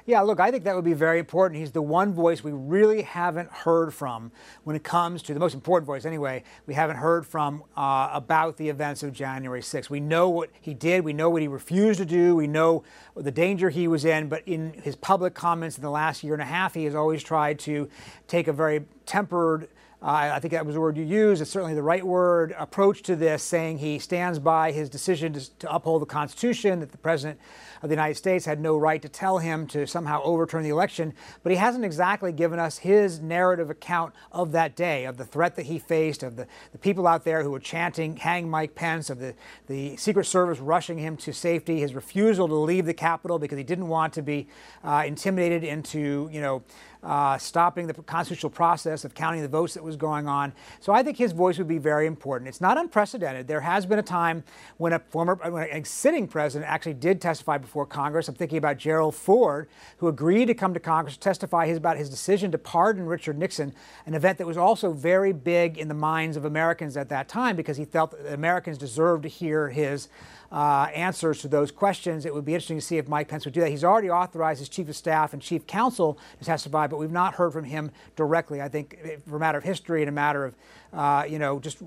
Yeah, 0.05 0.21
look, 0.21 0.39
I 0.39 0.51
think 0.51 0.63
that 0.63 0.75
would 0.75 0.85
be 0.85 0.93
very 0.93 1.19
important. 1.19 1.59
He's 1.59 1.71
the 1.71 1.81
one 1.81 2.13
voice 2.13 2.43
we 2.43 2.51
really 2.53 3.01
haven't 3.01 3.51
heard 3.51 3.93
from 3.93 4.31
when 4.63 4.75
it 4.75 4.83
comes 4.83 5.21
to 5.23 5.33
the 5.33 5.39
most 5.39 5.53
important 5.53 5.85
voice, 5.85 6.05
anyway, 6.05 6.43
we 6.65 6.73
haven't 6.73 6.95
heard 6.95 7.25
from 7.25 7.63
uh, 7.75 8.09
about 8.13 8.57
the 8.57 8.69
events 8.69 9.03
of 9.03 9.11
January 9.11 9.61
6th. 9.61 9.89
We 9.89 9.99
know 9.99 10.29
what 10.29 10.49
he 10.61 10.73
did, 10.73 11.03
we 11.03 11.13
know 11.13 11.29
what 11.29 11.41
he 11.41 11.47
refused 11.47 11.99
to 11.99 12.05
do, 12.05 12.35
we 12.35 12.47
know 12.47 12.83
the 13.15 13.31
danger 13.31 13.69
he 13.69 13.87
was 13.87 14.05
in, 14.05 14.29
but 14.29 14.43
in 14.45 14.73
his 14.81 14.95
public 14.95 15.33
comments 15.33 15.77
in 15.77 15.83
the 15.83 15.91
last 15.91 16.23
year 16.23 16.33
and 16.33 16.41
a 16.41 16.45
half, 16.45 16.73
he 16.73 16.85
has 16.85 16.95
always 16.95 17.21
tried 17.21 17.59
to 17.59 17.89
take 18.27 18.47
a 18.47 18.53
very 18.53 18.85
tempered 19.05 19.67
uh, 20.01 20.31
I 20.33 20.39
think 20.39 20.51
that 20.51 20.65
was 20.65 20.75
the 20.75 20.81
word 20.81 20.95
you 20.95 21.03
used. 21.03 21.41
It's 21.41 21.49
certainly 21.49 21.73
the 21.73 21.81
right 21.81 22.05
word. 22.05 22.55
Approach 22.57 23.01
to 23.03 23.15
this, 23.15 23.41
saying 23.41 23.79
he 23.79 23.97
stands 23.97 24.37
by 24.37 24.71
his 24.71 24.89
decision 24.89 25.33
to, 25.33 25.49
to, 25.59 25.73
uphold 25.73 26.03
the 26.03 26.05
Constitution, 26.05 26.79
that 26.81 26.91
the 26.91 26.99
President 26.99 27.39
of 27.81 27.89
the 27.89 27.95
United 27.95 28.15
States 28.15 28.45
had 28.45 28.59
no 28.59 28.77
right 28.77 29.01
to 29.01 29.09
tell 29.09 29.37
him 29.37 29.67
to 29.67 29.85
somehow 29.85 30.21
overturn 30.23 30.63
the 30.63 30.69
election. 30.69 31.13
But 31.43 31.51
he 31.51 31.57
hasn't 31.57 31.85
exactly 31.85 32.31
given 32.31 32.59
us 32.59 32.77
his 32.79 33.19
narrative 33.19 33.69
account 33.69 34.13
of 34.31 34.51
that 34.51 34.75
day, 34.75 35.05
of 35.05 35.17
the 35.17 35.25
threat 35.25 35.55
that 35.55 35.65
he 35.65 35.79
faced, 35.79 36.23
of 36.23 36.35
the, 36.35 36.47
the 36.71 36.77
people 36.77 37.07
out 37.07 37.23
there 37.23 37.43
who 37.43 37.51
were 37.51 37.59
chanting, 37.59 38.17
hang 38.17 38.49
Mike 38.49 38.75
Pence, 38.75 39.09
of 39.09 39.19
the, 39.19 39.33
the 39.67 39.95
Secret 39.97 40.25
Service 40.25 40.59
rushing 40.59 40.97
him 40.97 41.17
to 41.17 41.33
safety, 41.33 41.79
his 41.79 41.93
refusal 41.93 42.47
to 42.47 42.55
leave 42.55 42.85
the 42.85 42.93
Capitol 42.93 43.39
because 43.39 43.57
he 43.57 43.63
didn't 43.63 43.87
want 43.87 44.13
to 44.13 44.21
be 44.21 44.47
uh, 44.83 45.03
intimidated 45.05 45.63
into, 45.63 46.29
you 46.31 46.41
know, 46.41 46.63
uh, 47.03 47.37
stopping 47.37 47.87
the 47.87 47.93
constitutional 47.93 48.49
process 48.49 49.05
of 49.05 49.13
counting 49.13 49.41
the 49.41 49.47
votes 49.47 49.73
that 49.75 49.83
was 49.83 49.95
going 49.95 50.27
on. 50.27 50.51
So 50.79 50.91
I 50.91 51.03
think 51.03 51.17
his 51.17 51.31
voice 51.31 51.57
would 51.57 51.67
be 51.67 51.77
very 51.77 52.07
important. 52.07 52.47
It's 52.47 52.61
not 52.61 52.77
unprecedented. 52.77 53.47
There 53.47 53.61
has 53.61 53.85
been 53.85 53.99
a 53.99 54.03
time 54.03 54.43
when 54.77 54.93
a 54.93 54.99
former, 54.99 55.35
when 55.35 55.69
a 55.69 55.83
sitting 55.85 56.27
president 56.27 56.69
actually 56.69 56.95
did 56.95 57.21
testify 57.21 57.57
before 57.67 57.85
Congress. 57.85 58.29
I'm 58.29 58.35
thinking 58.35 58.57
about 58.57 58.77
Gerald 58.77 59.13
Ford, 59.13 59.67
who 59.97 60.07
agreed 60.07 60.45
to 60.45 60.53
come 60.53 60.73
to 60.73 60.79
Congress 60.79 61.15
to 61.15 61.19
testify 61.19 61.67
his, 61.67 61.77
about 61.77 61.97
his 61.97 62.09
decision 62.09 62.49
to 62.53 62.57
pardon 62.57 63.05
Richard 63.05 63.37
Nixon, 63.37 63.73
an 64.05 64.13
event 64.13 64.37
that 64.37 64.47
was 64.47 64.57
also 64.57 64.93
very 64.93 65.33
big 65.33 65.77
in 65.77 65.89
the 65.89 65.93
minds 65.93 66.37
of 66.37 66.45
Americans 66.45 66.95
at 66.95 67.09
that 67.09 67.27
time 67.27 67.57
because 67.57 67.75
he 67.75 67.83
felt 67.83 68.11
that 68.11 68.33
Americans 68.33 68.77
deserved 68.77 69.23
to 69.23 69.29
hear 69.29 69.69
his 69.69 70.07
uh, 70.49 70.87
answers 70.95 71.41
to 71.41 71.49
those 71.49 71.71
questions. 71.71 72.25
It 72.25 72.33
would 72.33 72.45
be 72.45 72.53
interesting 72.53 72.77
to 72.77 72.85
see 72.85 72.97
if 72.97 73.09
Mike 73.09 73.27
Pence 73.27 73.43
would 73.43 73.53
do 73.53 73.59
that. 73.59 73.69
He's 73.69 73.83
already 73.83 74.09
authorized 74.09 74.59
his 74.59 74.69
chief 74.69 74.87
of 74.87 74.95
staff 74.95 75.33
and 75.33 75.41
chief 75.41 75.67
counsel 75.67 76.17
to 76.39 76.45
testify, 76.45 76.87
but 76.87 76.97
we've 76.97 77.11
not 77.11 77.35
heard 77.35 77.51
from 77.51 77.65
him 77.65 77.91
directly. 78.15 78.61
I 78.61 78.69
think, 78.69 78.97
eh, 79.03 79.17
for 79.27 79.35
a 79.35 79.39
matter 79.39 79.57
of 79.57 79.65
history 79.65 80.01
and 80.01 80.09
a 80.09 80.13
matter 80.13 80.45
of, 80.45 80.55
uh, 80.93 81.25
you 81.27 81.37
know, 81.37 81.59
just 81.59 81.79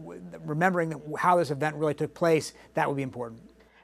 remembering 0.44 1.00
how 1.18 1.36
this 1.36 1.50
event 1.50 1.76
really 1.76 1.94
took 1.94 2.12
place, 2.12 2.52
that 2.74 2.86
would 2.86 2.96
be 2.96 3.02
important. 3.02 3.40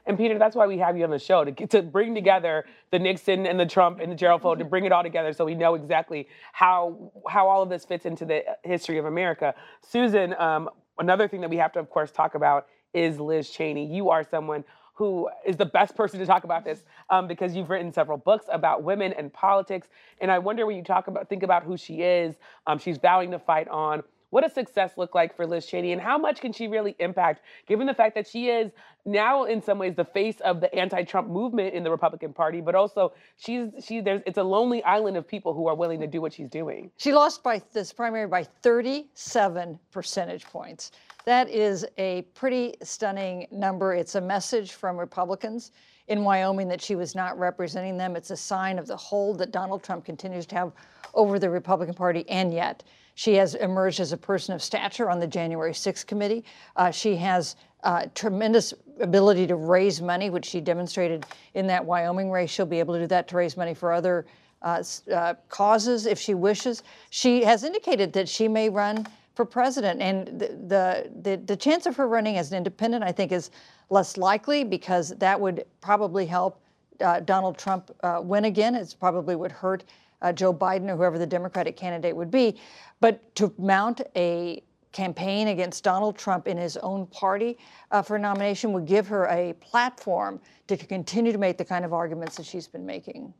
And 0.07 0.17
Peter, 0.17 0.39
that's 0.39 0.55
why 0.55 0.65
we 0.65 0.77
have 0.79 0.97
you 0.97 1.03
on 1.03 1.09
the 1.09 1.19
show 1.19 1.43
to 1.43 1.51
get, 1.51 1.69
to 1.71 1.81
bring 1.81 2.15
together 2.15 2.65
the 2.91 2.99
Nixon 2.99 3.45
and 3.45 3.59
the 3.59 3.65
Trump 3.65 3.99
and 3.99 4.11
the 4.11 4.15
Gerald 4.15 4.41
Ford 4.41 4.57
to 4.59 4.65
bring 4.65 4.85
it 4.85 4.91
all 4.93 5.03
together 5.03 5.33
so 5.33 5.45
we 5.45 5.53
know 5.53 5.75
exactly 5.75 6.27
how 6.53 7.11
how 7.29 7.47
all 7.47 7.61
of 7.61 7.69
this 7.69 7.85
fits 7.85 8.05
into 8.05 8.25
the 8.25 8.43
history 8.63 8.97
of 8.97 9.05
America. 9.05 9.53
Susan, 9.81 10.33
um, 10.39 10.69
another 10.97 11.27
thing 11.27 11.41
that 11.41 11.49
we 11.49 11.57
have 11.57 11.73
to, 11.73 11.79
of 11.79 11.89
course, 11.89 12.09
talk 12.09 12.35
about 12.35 12.67
is 12.93 13.19
Liz 13.19 13.49
Cheney. 13.49 13.85
You 13.85 14.09
are 14.09 14.23
someone 14.23 14.63
who 14.93 15.29
is 15.45 15.57
the 15.57 15.65
best 15.65 15.95
person 15.95 16.19
to 16.19 16.25
talk 16.25 16.43
about 16.43 16.65
this 16.65 16.83
um, 17.11 17.27
because 17.27 17.55
you've 17.55 17.69
written 17.69 17.93
several 17.93 18.17
books 18.17 18.45
about 18.51 18.81
women 18.81 19.13
and 19.13 19.31
politics. 19.31 19.87
And 20.21 20.31
I 20.31 20.39
wonder 20.39 20.65
when 20.65 20.75
you 20.75 20.83
talk 20.83 21.07
about, 21.07 21.29
think 21.29 21.43
about 21.43 21.63
who 21.63 21.77
she 21.77 22.01
is, 22.01 22.35
um, 22.65 22.79
she's 22.79 22.97
vowing 22.97 23.29
to 23.29 23.37
fight 23.37 23.67
on. 23.67 24.01
What 24.37 24.43
does 24.43 24.53
success 24.53 24.91
look 24.97 25.15
like 25.15 25.35
for 25.35 25.47
Liz 25.47 25.65
Cheney, 25.65 25.93
and 25.93 25.99
how 25.99 26.15
much 26.15 26.41
can 26.41 26.53
she 26.53 26.67
really 26.67 26.95
impact, 26.99 27.41
given 27.65 27.87
the 27.87 27.93
fact 27.95 28.13
that 28.13 28.27
she 28.27 28.49
is 28.49 28.71
now, 29.03 29.45
in 29.45 29.63
some 29.63 29.79
ways, 29.79 29.95
the 29.95 30.05
face 30.05 30.39
of 30.41 30.61
the 30.61 30.71
anti-Trump 30.75 31.27
movement 31.27 31.73
in 31.73 31.83
the 31.83 31.89
Republican 31.89 32.33
Party, 32.33 32.61
but 32.61 32.75
also 32.75 33.13
she's 33.37 33.69
she 33.83 33.99
there's 33.99 34.21
it's 34.27 34.37
a 34.37 34.43
lonely 34.43 34.83
island 34.83 35.17
of 35.17 35.27
people 35.27 35.55
who 35.55 35.65
are 35.65 35.73
willing 35.73 35.99
to 36.01 36.05
do 36.05 36.21
what 36.21 36.33
she's 36.33 36.49
doing. 36.49 36.91
She 36.97 37.13
lost 37.13 37.41
by 37.41 37.63
this 37.73 37.91
primary 37.91 38.27
by 38.27 38.43
37 38.43 39.79
percentage 39.89 40.45
points. 40.45 40.91
That 41.25 41.49
is 41.49 41.83
a 41.97 42.21
pretty 42.35 42.75
stunning 42.83 43.47
number. 43.49 43.95
It's 43.95 44.13
a 44.13 44.21
message 44.21 44.73
from 44.73 44.97
Republicans 44.97 45.71
in 46.09 46.23
Wyoming 46.23 46.67
that 46.67 46.79
she 46.79 46.93
was 46.93 47.15
not 47.15 47.39
representing 47.39 47.97
them. 47.97 48.15
It's 48.15 48.29
a 48.29 48.37
sign 48.37 48.77
of 48.77 48.85
the 48.85 48.97
hold 48.97 49.39
that 49.39 49.49
Donald 49.49 49.81
Trump 49.81 50.05
continues 50.05 50.45
to 50.45 50.55
have 50.55 50.73
over 51.15 51.39
the 51.39 51.49
Republican 51.49 51.95
Party, 51.95 52.23
and 52.29 52.53
yet 52.53 52.83
she 53.17 53.33
has 53.33 53.55
emerged 53.55 53.99
as 53.99 54.11
a 54.11 54.17
person 54.17 54.53
of 54.53 54.61
stature 54.61 55.09
on 55.09 55.19
the 55.19 55.25
January 55.25 55.71
6th 55.71 56.05
committee. 56.05 56.45
Uh, 56.75 56.91
she 56.91 57.15
has 57.15 57.55
uh, 57.81 58.05
tremendous 58.13 58.75
ability 58.99 59.47
to 59.47 59.55
raise 59.55 60.03
money, 60.03 60.29
which 60.29 60.45
she 60.45 60.61
demonstrated 60.61 61.25
in 61.55 61.65
that 61.65 61.83
Wyoming 61.83 62.29
race. 62.29 62.51
She'll 62.51 62.67
be 62.67 62.77
able 62.77 62.93
to 62.93 62.99
do 62.99 63.07
that 63.07 63.27
to 63.29 63.35
raise 63.35 63.57
money 63.57 63.73
for 63.73 63.91
other 63.91 64.27
uh, 64.61 64.83
uh 65.11 65.33
causes 65.49 66.05
if 66.05 66.19
she 66.19 66.35
wishes. 66.35 66.83
She 67.09 67.43
has 67.43 67.63
indicated 67.63 68.13
that 68.13 68.29
she 68.29 68.47
may 68.47 68.69
run 68.69 69.07
for 69.33 69.45
president. 69.45 69.99
And 69.99 70.27
the, 70.39 71.09
the, 71.23 71.41
the, 71.43 71.55
chance 71.55 71.87
of 71.87 71.95
her 71.95 72.07
running 72.07 72.37
as 72.37 72.51
an 72.51 72.57
independent, 72.57 73.03
I 73.03 73.11
think, 73.11 73.31
is 73.31 73.49
less 73.89 74.15
likely 74.15 74.63
because 74.63 75.09
that 75.17 75.41
would 75.41 75.65
probably 75.81 76.27
help 76.27 76.61
uh, 77.01 77.21
Donald 77.21 77.57
Trump 77.57 77.89
uh, 78.03 78.19
win 78.23 78.45
again. 78.45 78.75
It 78.75 78.95
probably 78.99 79.35
would 79.35 79.51
hurt 79.51 79.83
uh, 80.21 80.33
Joe 80.33 80.53
Biden 80.53 80.89
or 80.89 80.95
whoever 80.95 81.17
the 81.17 81.27
Democratic 81.27 81.77
candidate 81.77 82.15
would 82.15 82.31
be. 82.31 82.59
But 82.99 83.35
to 83.35 83.53
mount 83.57 84.01
a 84.15 84.63
campaign 84.91 85.49
against 85.49 85.83
Donald 85.83 86.17
Trump 86.17 86.47
in 86.47 86.57
his 86.57 86.77
own 86.77 87.05
party 87.07 87.57
uh, 87.91 88.01
for 88.01 88.17
nomination 88.17 88.73
would 88.73 88.85
give 88.85 89.07
her 89.07 89.27
a 89.27 89.53
platform 89.59 90.39
to 90.67 90.77
continue 90.77 91.31
to 91.31 91.37
make 91.37 91.57
the 91.57 91.65
kind 91.65 91.85
of 91.85 91.93
arguments 91.93 92.35
that 92.37 92.45
she's 92.45 92.67
been 92.67 92.85
making. 92.85 93.33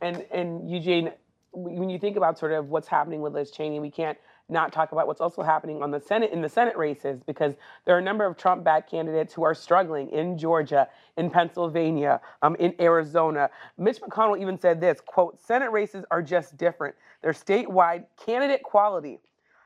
And 0.00 0.24
and 0.30 0.70
Eugene, 0.70 1.12
when 1.52 1.88
you 1.88 1.98
think 1.98 2.16
about 2.16 2.38
sort 2.38 2.52
of 2.52 2.68
what's 2.68 2.88
happening 2.88 3.20
with 3.20 3.34
Liz 3.34 3.50
Cheney, 3.50 3.80
we 3.80 3.90
can't 3.90 4.18
not 4.48 4.72
talk 4.72 4.92
about 4.92 5.06
what's 5.06 5.20
also 5.20 5.42
happening 5.42 5.82
on 5.82 5.90
the 5.90 6.00
Senate 6.00 6.32
in 6.32 6.40
the 6.40 6.48
Senate 6.48 6.76
races 6.76 7.20
because 7.24 7.54
there 7.84 7.94
are 7.94 7.98
a 7.98 8.02
number 8.02 8.24
of 8.24 8.36
Trump-backed 8.36 8.90
candidates 8.90 9.34
who 9.34 9.42
are 9.42 9.54
struggling 9.54 10.10
in 10.10 10.38
Georgia, 10.38 10.88
in 11.16 11.30
Pennsylvania, 11.30 12.20
um, 12.42 12.56
in 12.58 12.74
Arizona. 12.80 13.50
Mitch 13.76 14.00
McConnell 14.00 14.40
even 14.40 14.58
said 14.58 14.80
this: 14.80 15.00
"quote 15.00 15.38
Senate 15.38 15.70
races 15.70 16.04
are 16.10 16.22
just 16.22 16.56
different. 16.56 16.94
They're 17.22 17.32
statewide. 17.32 18.04
Candidate 18.16 18.62
quality 18.62 19.20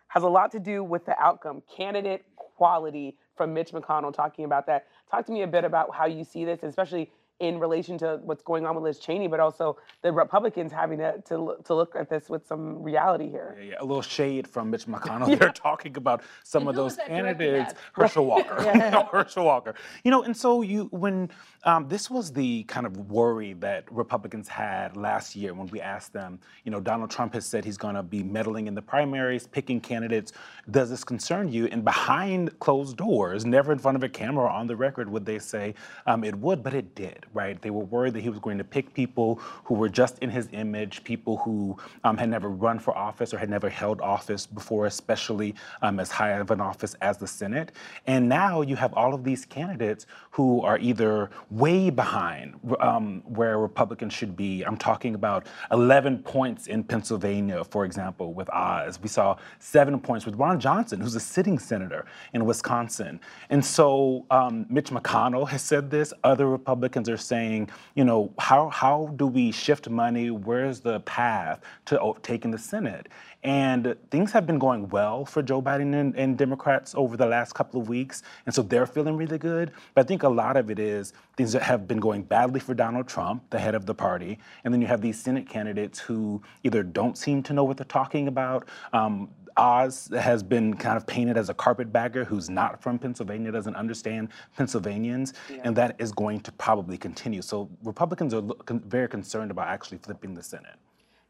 has 0.09 0.23
a 0.23 0.29
lot 0.29 0.51
to 0.53 0.59
do 0.59 0.83
with 0.85 1.05
the 1.05 1.19
outcome. 1.21 1.63
Candidate 1.75 2.25
quality." 2.37 3.17
From 3.35 3.55
Mitch 3.55 3.73
McConnell 3.73 4.13
talking 4.13 4.45
about 4.45 4.67
that. 4.67 4.87
Talk 5.11 5.25
to 5.25 5.33
me 5.33 5.43
a 5.43 5.47
bit 5.47 5.65
about 5.65 5.93
how 5.95 6.05
you 6.05 6.23
see 6.23 6.45
this, 6.45 6.63
especially 6.63 7.11
in 7.43 7.59
relation 7.59 7.99
to 7.99 8.21
what's 8.23 8.43
going 8.43 8.65
on 8.65 8.77
with 8.77 8.85
Liz 8.85 9.01
Cheney, 9.01 9.27
but 9.27 9.41
also 9.41 9.77
the 10.03 10.13
Republicans 10.13 10.73
having 10.73 10.99
to 10.99 11.21
to, 11.27 11.57
to 11.65 11.75
look 11.75 11.97
at 11.97 12.09
this 12.09 12.31
with 12.31 12.47
some 12.47 12.81
reality 12.81 13.29
here. 13.29 13.57
Yeah, 13.59 13.71
yeah. 13.71 13.75
a 13.81 13.85
little 13.85 14.01
shade 14.01 14.47
from 14.47 14.71
Mitch 14.71 14.87
McConnell. 14.93 15.29
yeah. 15.29 15.35
They're 15.35 15.51
talking 15.51 15.97
about 15.97 16.23
some 16.45 16.63
and 16.63 16.71
of 16.71 16.77
those 16.77 16.97
candidates. 16.97 17.75
Herschel 17.95 18.27
Walker. 18.33 18.63
yeah. 18.65 19.07
Herschel 19.13 19.45
Walker. 19.45 19.75
You 20.05 20.13
know, 20.13 20.23
and 20.23 20.37
so 20.37 20.63
you 20.63 20.85
when 20.93 21.31
um, 21.65 21.89
this 21.89 22.09
was 22.09 22.33
the 22.33 22.63
kind 22.65 22.87
of 22.87 23.11
worry 23.11 23.55
that 23.55 23.91
Republicans 23.91 24.47
had 24.47 24.97
last 24.97 25.35
year 25.35 25.53
when 25.53 25.67
we 25.69 25.81
asked 25.81 26.13
them. 26.13 26.39
You 26.65 26.71
know, 26.71 26.81
Donald 26.81 27.11
Trump 27.11 27.35
has 27.35 27.45
said 27.45 27.65
he's 27.65 27.77
going 27.77 27.97
to 27.97 28.05
be 28.05 28.23
meddling 28.23 28.69
in 28.69 28.75
the 28.75 28.83
primaries, 28.83 29.49
picking 29.49 29.81
candidates. 29.81 30.33
Does 30.71 30.91
this 30.91 31.03
concern 31.03 31.51
you? 31.53 31.67
And 31.67 31.85
behind 31.85 32.57
closed 32.61 32.97
doors, 32.97 33.45
never 33.45 33.73
in 33.73 33.79
front 33.81 33.97
of 33.97 34.05
a 34.05 34.09
camera 34.09 34.45
or 34.45 34.49
on 34.49 34.69
the 34.69 34.77
record, 34.77 35.09
would 35.09 35.27
they 35.27 35.41
say 35.41 35.75
um, 36.07 36.23
it 36.23 36.37
would, 36.37 36.63
but 36.63 36.75
it 36.75 36.95
did 36.95 37.27
right? 37.35 37.61
They 37.61 37.71
were 37.71 37.85
worried 37.85 38.15
that 38.15 38.21
he 38.21 38.29
was 38.29 38.39
going 38.39 38.59
to 38.59 38.65
pick 38.65 38.93
people 38.95 39.37
who 39.65 39.75
were 39.75 39.89
just 39.89 40.19
in 40.19 40.31
his 40.31 40.49
image, 40.53 41.05
people 41.05 41.39
who 41.39 41.77
um, 42.05 42.17
had 42.17 42.29
never 42.29 42.49
run 42.49 42.79
for 42.79 42.97
office 42.97 43.33
or 43.33 43.39
had 43.39 43.51
never 43.51 43.69
held 43.69 44.01
office 44.01 44.47
before, 44.47 44.87
especially 44.87 45.55
um, 45.83 46.01
as 46.01 46.11
high 46.11 46.31
of 46.31 46.51
an 46.51 46.61
office 46.61 46.95
as 47.01 47.19
the 47.19 47.27
Senate. 47.27 47.73
And 48.07 48.29
now 48.29 48.63
you 48.63 48.77
have 48.77 48.93
all 48.95 49.15
of 49.15 49.25
these 49.25 49.45
candidates 49.45 50.07
who 50.31 50.63
are 50.63 50.79
either 50.79 51.31
way 51.51 51.91
behind 51.91 52.59
um, 52.81 53.23
where 53.27 53.59
Republicans 53.59 54.13
should 54.13 54.37
be. 54.37 54.63
I'm 54.63 54.77
talking 54.77 55.15
about 55.15 55.47
11 55.71 56.23
points 56.23 56.67
in 56.67 56.85
Pennsylvania, 56.85 57.65
for 57.65 57.85
example, 57.85 58.33
with 58.33 58.49
Oz. 58.51 58.99
We 59.03 59.09
saw 59.09 59.37
seven 59.59 60.01
points 60.01 60.27
with 60.27 60.37
Ron 60.37 60.59
Johnson, 60.61 61.01
who's 61.01 61.15
a 61.15 61.21
sitting 61.21 61.59
senator 61.59 62.07
in 62.33 62.45
Wisconsin. 62.45 63.21
And 63.51 63.65
so 63.65 64.27
um, 64.31 64.67
Mitch 64.69 64.91
McConnell 64.91 65.49
has 65.49 65.63
said 65.63 65.91
this. 65.91 66.13
Other 66.25 66.49
Republicans 66.49 67.09
are 67.09 67.17
saying, 67.23 67.71
you 67.95 68.05
know, 68.05 68.33
how, 68.39 68.69
how 68.69 69.13
do 69.17 69.27
we 69.27 69.53
shift 69.53 69.89
money? 69.89 70.31
Where's 70.31 70.81
the 70.81 71.01
path 71.01 71.61
to 71.87 72.15
taking 72.23 72.51
the 72.51 72.59
Senate? 72.59 73.09
And 73.45 73.97
things 74.11 74.31
have 74.33 74.47
been 74.47 74.59
going 74.59 74.89
well 74.91 75.25
for 75.25 75.43
Joe 75.43 75.61
Biden 75.61 75.95
and, 75.95 76.15
and, 76.15 76.39
Democrats 76.39 76.95
over 76.97 77.17
the 77.17 77.27
last 77.27 77.55
couple 77.55 77.81
of 77.81 77.89
weeks. 77.89 78.23
And 78.47 78.55
so 78.55 78.63
they're 78.63 78.87
feeling 78.87 79.17
really 79.17 79.39
good. 79.39 79.73
But 79.95 80.05
I 80.05 80.07
think 80.07 80.23
a 80.23 80.29
lot 80.29 80.57
of 80.57 80.71
it 80.71 80.79
is 80.79 81.13
things 81.37 81.53
that 81.53 81.63
have 81.63 81.89
been 81.89 81.99
going 81.99 82.23
badly 82.23 82.61
for 82.61 82.73
Donald 82.73 83.09
Trump, 83.09 83.43
the 83.51 83.59
head 83.59 83.75
of 83.75 83.85
the 83.85 83.95
party. 83.95 84.39
And 84.63 84.73
then 84.73 84.81
you 84.81 84.87
have 84.87 85.01
these 85.01 85.21
Senate 85.21 85.49
candidates 85.49 85.99
who 85.99 86.41
either 86.63 86.85
don't 86.85 87.19
seem 87.19 87.43
to 87.45 87.53
know 87.53 87.65
what 87.65 87.79
they're 87.79 87.85
talking 87.85 88.29
about. 88.29 88.69
Um, 88.93 89.29
Oz 89.57 90.11
has 90.19 90.43
been 90.43 90.75
kind 90.75 90.97
of 90.97 91.07
painted 91.07 91.37
as 91.37 91.49
a 91.49 91.55
carpetbagger 91.55 92.25
who's 92.25 92.49
not 92.49 92.83
from 92.83 92.99
Pennsylvania, 92.99 93.53
doesn't 93.53 93.77
understand 93.77 94.29
Pennsylvanians, 94.57 95.35
yeah. 95.51 95.61
and 95.65 95.77
that 95.77 95.97
is 95.99 96.13
going 96.13 96.41
to 96.41 96.53
probably 96.53 96.99
continue. 96.99 97.43
So 97.43 97.69
Republicans 97.83 98.35
are 98.35 98.43
very 98.69 99.09
concerned 99.09 99.51
about 99.51 99.69
actually 99.69 99.99
flipping 99.99 100.35
the 100.35 100.43
Senate. 100.43 100.77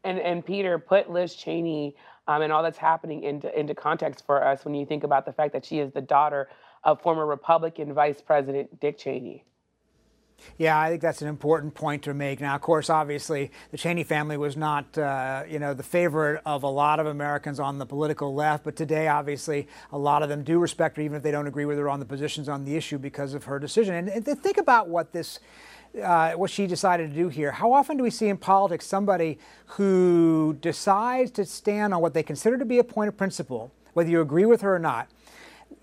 And 0.03 0.19
and 0.19 0.45
Peter 0.45 0.77
put 0.79 1.09
Liz 1.09 1.35
Cheney 1.35 1.95
um, 2.27 2.41
and 2.41 2.51
all 2.51 2.63
that's 2.63 2.77
happening 2.77 3.23
into 3.23 3.57
into 3.57 3.73
context 3.73 4.25
for 4.25 4.43
us 4.43 4.65
when 4.65 4.73
you 4.73 4.85
think 4.85 5.03
about 5.03 5.25
the 5.25 5.33
fact 5.33 5.53
that 5.53 5.65
she 5.65 5.79
is 5.79 5.91
the 5.91 6.01
daughter 6.01 6.49
of 6.83 7.01
former 7.01 7.25
Republican 7.25 7.93
Vice 7.93 8.21
President 8.21 8.79
Dick 8.79 8.97
Cheney. 8.97 9.45
Yeah, 10.57 10.79
I 10.79 10.89
think 10.89 11.01
that's 11.01 11.21
an 11.21 11.27
important 11.27 11.73
point 11.73 12.03
to 12.03 12.13
make. 12.13 12.41
Now, 12.41 12.55
of 12.55 12.61
course, 12.61 12.89
obviously, 12.89 13.51
the 13.71 13.77
Cheney 13.77 14.03
family 14.03 14.37
was 14.37 14.57
not, 14.57 14.97
uh, 14.97 15.43
you 15.49 15.57
know, 15.57 15.73
the 15.73 15.83
favorite 15.83 16.41
of 16.45 16.63
a 16.63 16.69
lot 16.69 16.99
of 16.99 17.07
Americans 17.07 17.59
on 17.59 17.79
the 17.79 17.85
political 17.85 18.33
left. 18.33 18.63
But 18.63 18.75
today, 18.75 19.07
obviously, 19.07 19.67
a 19.91 19.97
lot 19.97 20.21
of 20.21 20.29
them 20.29 20.43
do 20.43 20.59
respect 20.59 20.97
her, 20.97 21.03
even 21.03 21.17
if 21.17 21.23
they 21.23 21.31
don't 21.31 21.47
agree 21.47 21.65
with 21.65 21.77
her 21.77 21.89
on 21.89 21.99
the 21.99 22.05
positions 22.05 22.49
on 22.49 22.65
the 22.65 22.75
issue 22.75 22.97
because 22.97 23.33
of 23.33 23.45
her 23.45 23.57
decision. 23.57 23.95
And, 23.95 24.09
and 24.09 24.25
think 24.25 24.57
about 24.57 24.89
what 24.89 25.11
this 25.11 25.39
uh, 26.01 26.31
what 26.33 26.49
she 26.49 26.65
decided 26.65 27.11
to 27.11 27.15
do 27.15 27.29
here. 27.29 27.51
How 27.51 27.71
often 27.71 27.97
do 27.97 28.03
we 28.03 28.09
see 28.09 28.27
in 28.27 28.37
politics 28.37 28.85
somebody 28.85 29.37
who 29.67 30.57
decides 30.59 31.29
to 31.31 31.45
stand 31.45 31.93
on 31.93 32.01
what 32.01 32.13
they 32.13 32.23
consider 32.23 32.57
to 32.57 32.65
be 32.65 32.79
a 32.79 32.83
point 32.83 33.09
of 33.09 33.17
principle, 33.17 33.71
whether 33.93 34.09
you 34.09 34.21
agree 34.21 34.45
with 34.45 34.61
her 34.61 34.75
or 34.75 34.79
not, 34.79 35.07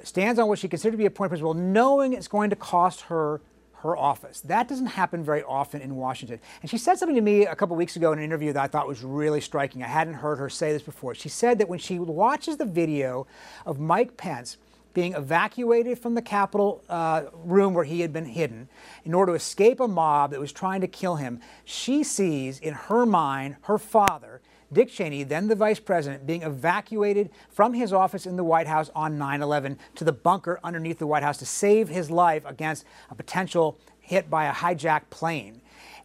stands 0.03 0.39
on 0.39 0.49
what 0.49 0.59
she 0.59 0.69
considers 0.69 0.95
to 0.95 0.99
be 0.99 1.07
a 1.07 1.11
point 1.11 1.27
of 1.27 1.31
principle, 1.31 1.55
knowing 1.55 2.13
it's 2.13 2.29
going 2.29 2.51
to 2.51 2.57
cost 2.57 3.03
her 3.03 3.41
her 3.83 3.97
office. 3.97 4.41
That 4.43 4.69
doesn't 4.69 4.87
happen 4.87 5.25
very 5.25 5.43
often 5.43 5.81
in 5.81 5.97
Washington. 5.97 6.41
And 6.63 6.71
she 6.71 6.79
said 6.79 6.99
something 6.99 7.17
to 7.17 7.23
me 7.23 7.47
a 7.47 7.57
couple 7.57 7.77
weeks 7.77 7.97
ago 7.97 8.13
in 8.13 8.19
an 8.19 8.25
interview 8.25 8.53
that 8.53 8.63
I 8.63 8.67
thought 8.67 8.87
was 8.87 9.03
really 9.03 9.41
striking. 9.41 9.83
I 9.83 9.89
hadn't 9.89 10.15
heard 10.15 10.37
her 10.39 10.51
say 10.51 10.73
this 10.73 10.83
before. 10.83 11.15
She 11.15 11.29
said 11.29 11.59
that 11.59 11.69
when 11.69 11.79
she 11.79 11.99
watches 11.99 12.57
the 12.57 12.67
video 12.67 13.27
of 13.65 13.79
Mike 13.79 14.17
Pence 14.17 14.59
being 14.93 15.15
evacuated 15.15 15.99
from 15.99 16.15
the 16.15 16.23
Capitol 16.23 16.83
uh, 16.89 17.25
room 17.33 17.75
where 17.75 17.85
he 17.85 18.01
had 18.01 18.13
been 18.13 18.25
hidden 18.25 18.69
in 19.05 19.15
order 19.15 19.33
to 19.33 19.37
escape 19.37 19.81
a 19.81 19.89
mob 19.89 20.33
that 20.33 20.41
was 20.41 20.53
trying 20.53 20.81
to 20.81 20.89
kill 20.89 21.17
him. 21.17 21.41
She 21.65 22.03
sees 22.03 22.59
in 22.59 22.75
her 22.75 23.07
mind 23.07 23.57
her 23.63 23.79
father, 23.79 24.41
Dick 24.73 24.89
Cheney, 24.89 25.25
then 25.25 25.49
the 25.49 25.57
vice 25.57 25.81
president, 25.81 26.27
being 26.27 26.43
evacuated 26.43 27.31
from 27.51 27.73
his 27.73 27.93
office 27.93 28.27
in 28.27 28.37
the 28.37 28.45
White 28.45 28.69
House 28.69 28.91
on 28.95 29.19
9 29.19 29.43
11 29.43 29.79
to 29.97 30.05
the 30.05 30.13
bunker 30.13 30.61
underneath 30.63 30.99
the 30.99 31.07
White 31.07 31.23
House 31.23 31.39
to 31.39 31.47
save 31.47 31.89
his 31.89 32.11
life 32.11 32.45
against 32.45 32.85
a 33.11 33.15
potential 33.15 33.79
hit 33.99 34.31
by 34.31 34.47
a 34.47 34.53
hijacked 34.53 35.11
plane. 35.11 35.61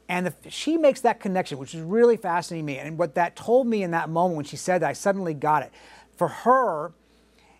And 0.08 0.28
the, 0.28 0.34
she 0.50 0.78
makes 0.78 1.02
that 1.02 1.20
connection, 1.20 1.58
which 1.58 1.74
is 1.74 1.82
really 1.82 2.18
fascinating 2.18 2.66
me. 2.66 2.78
And 2.78 2.98
what 2.98 3.16
that 3.16 3.36
told 3.36 3.68
me 3.68 3.84
in 3.84 3.92
that 3.92 4.10
moment 4.10 4.36
when 4.36 4.46
she 4.46 4.58
said 4.58 4.82
that, 4.82 4.90
I 4.90 4.94
suddenly 4.94 5.34
got 5.34 5.64
it. 5.64 5.72
For 6.16 6.28
her, 6.28 6.92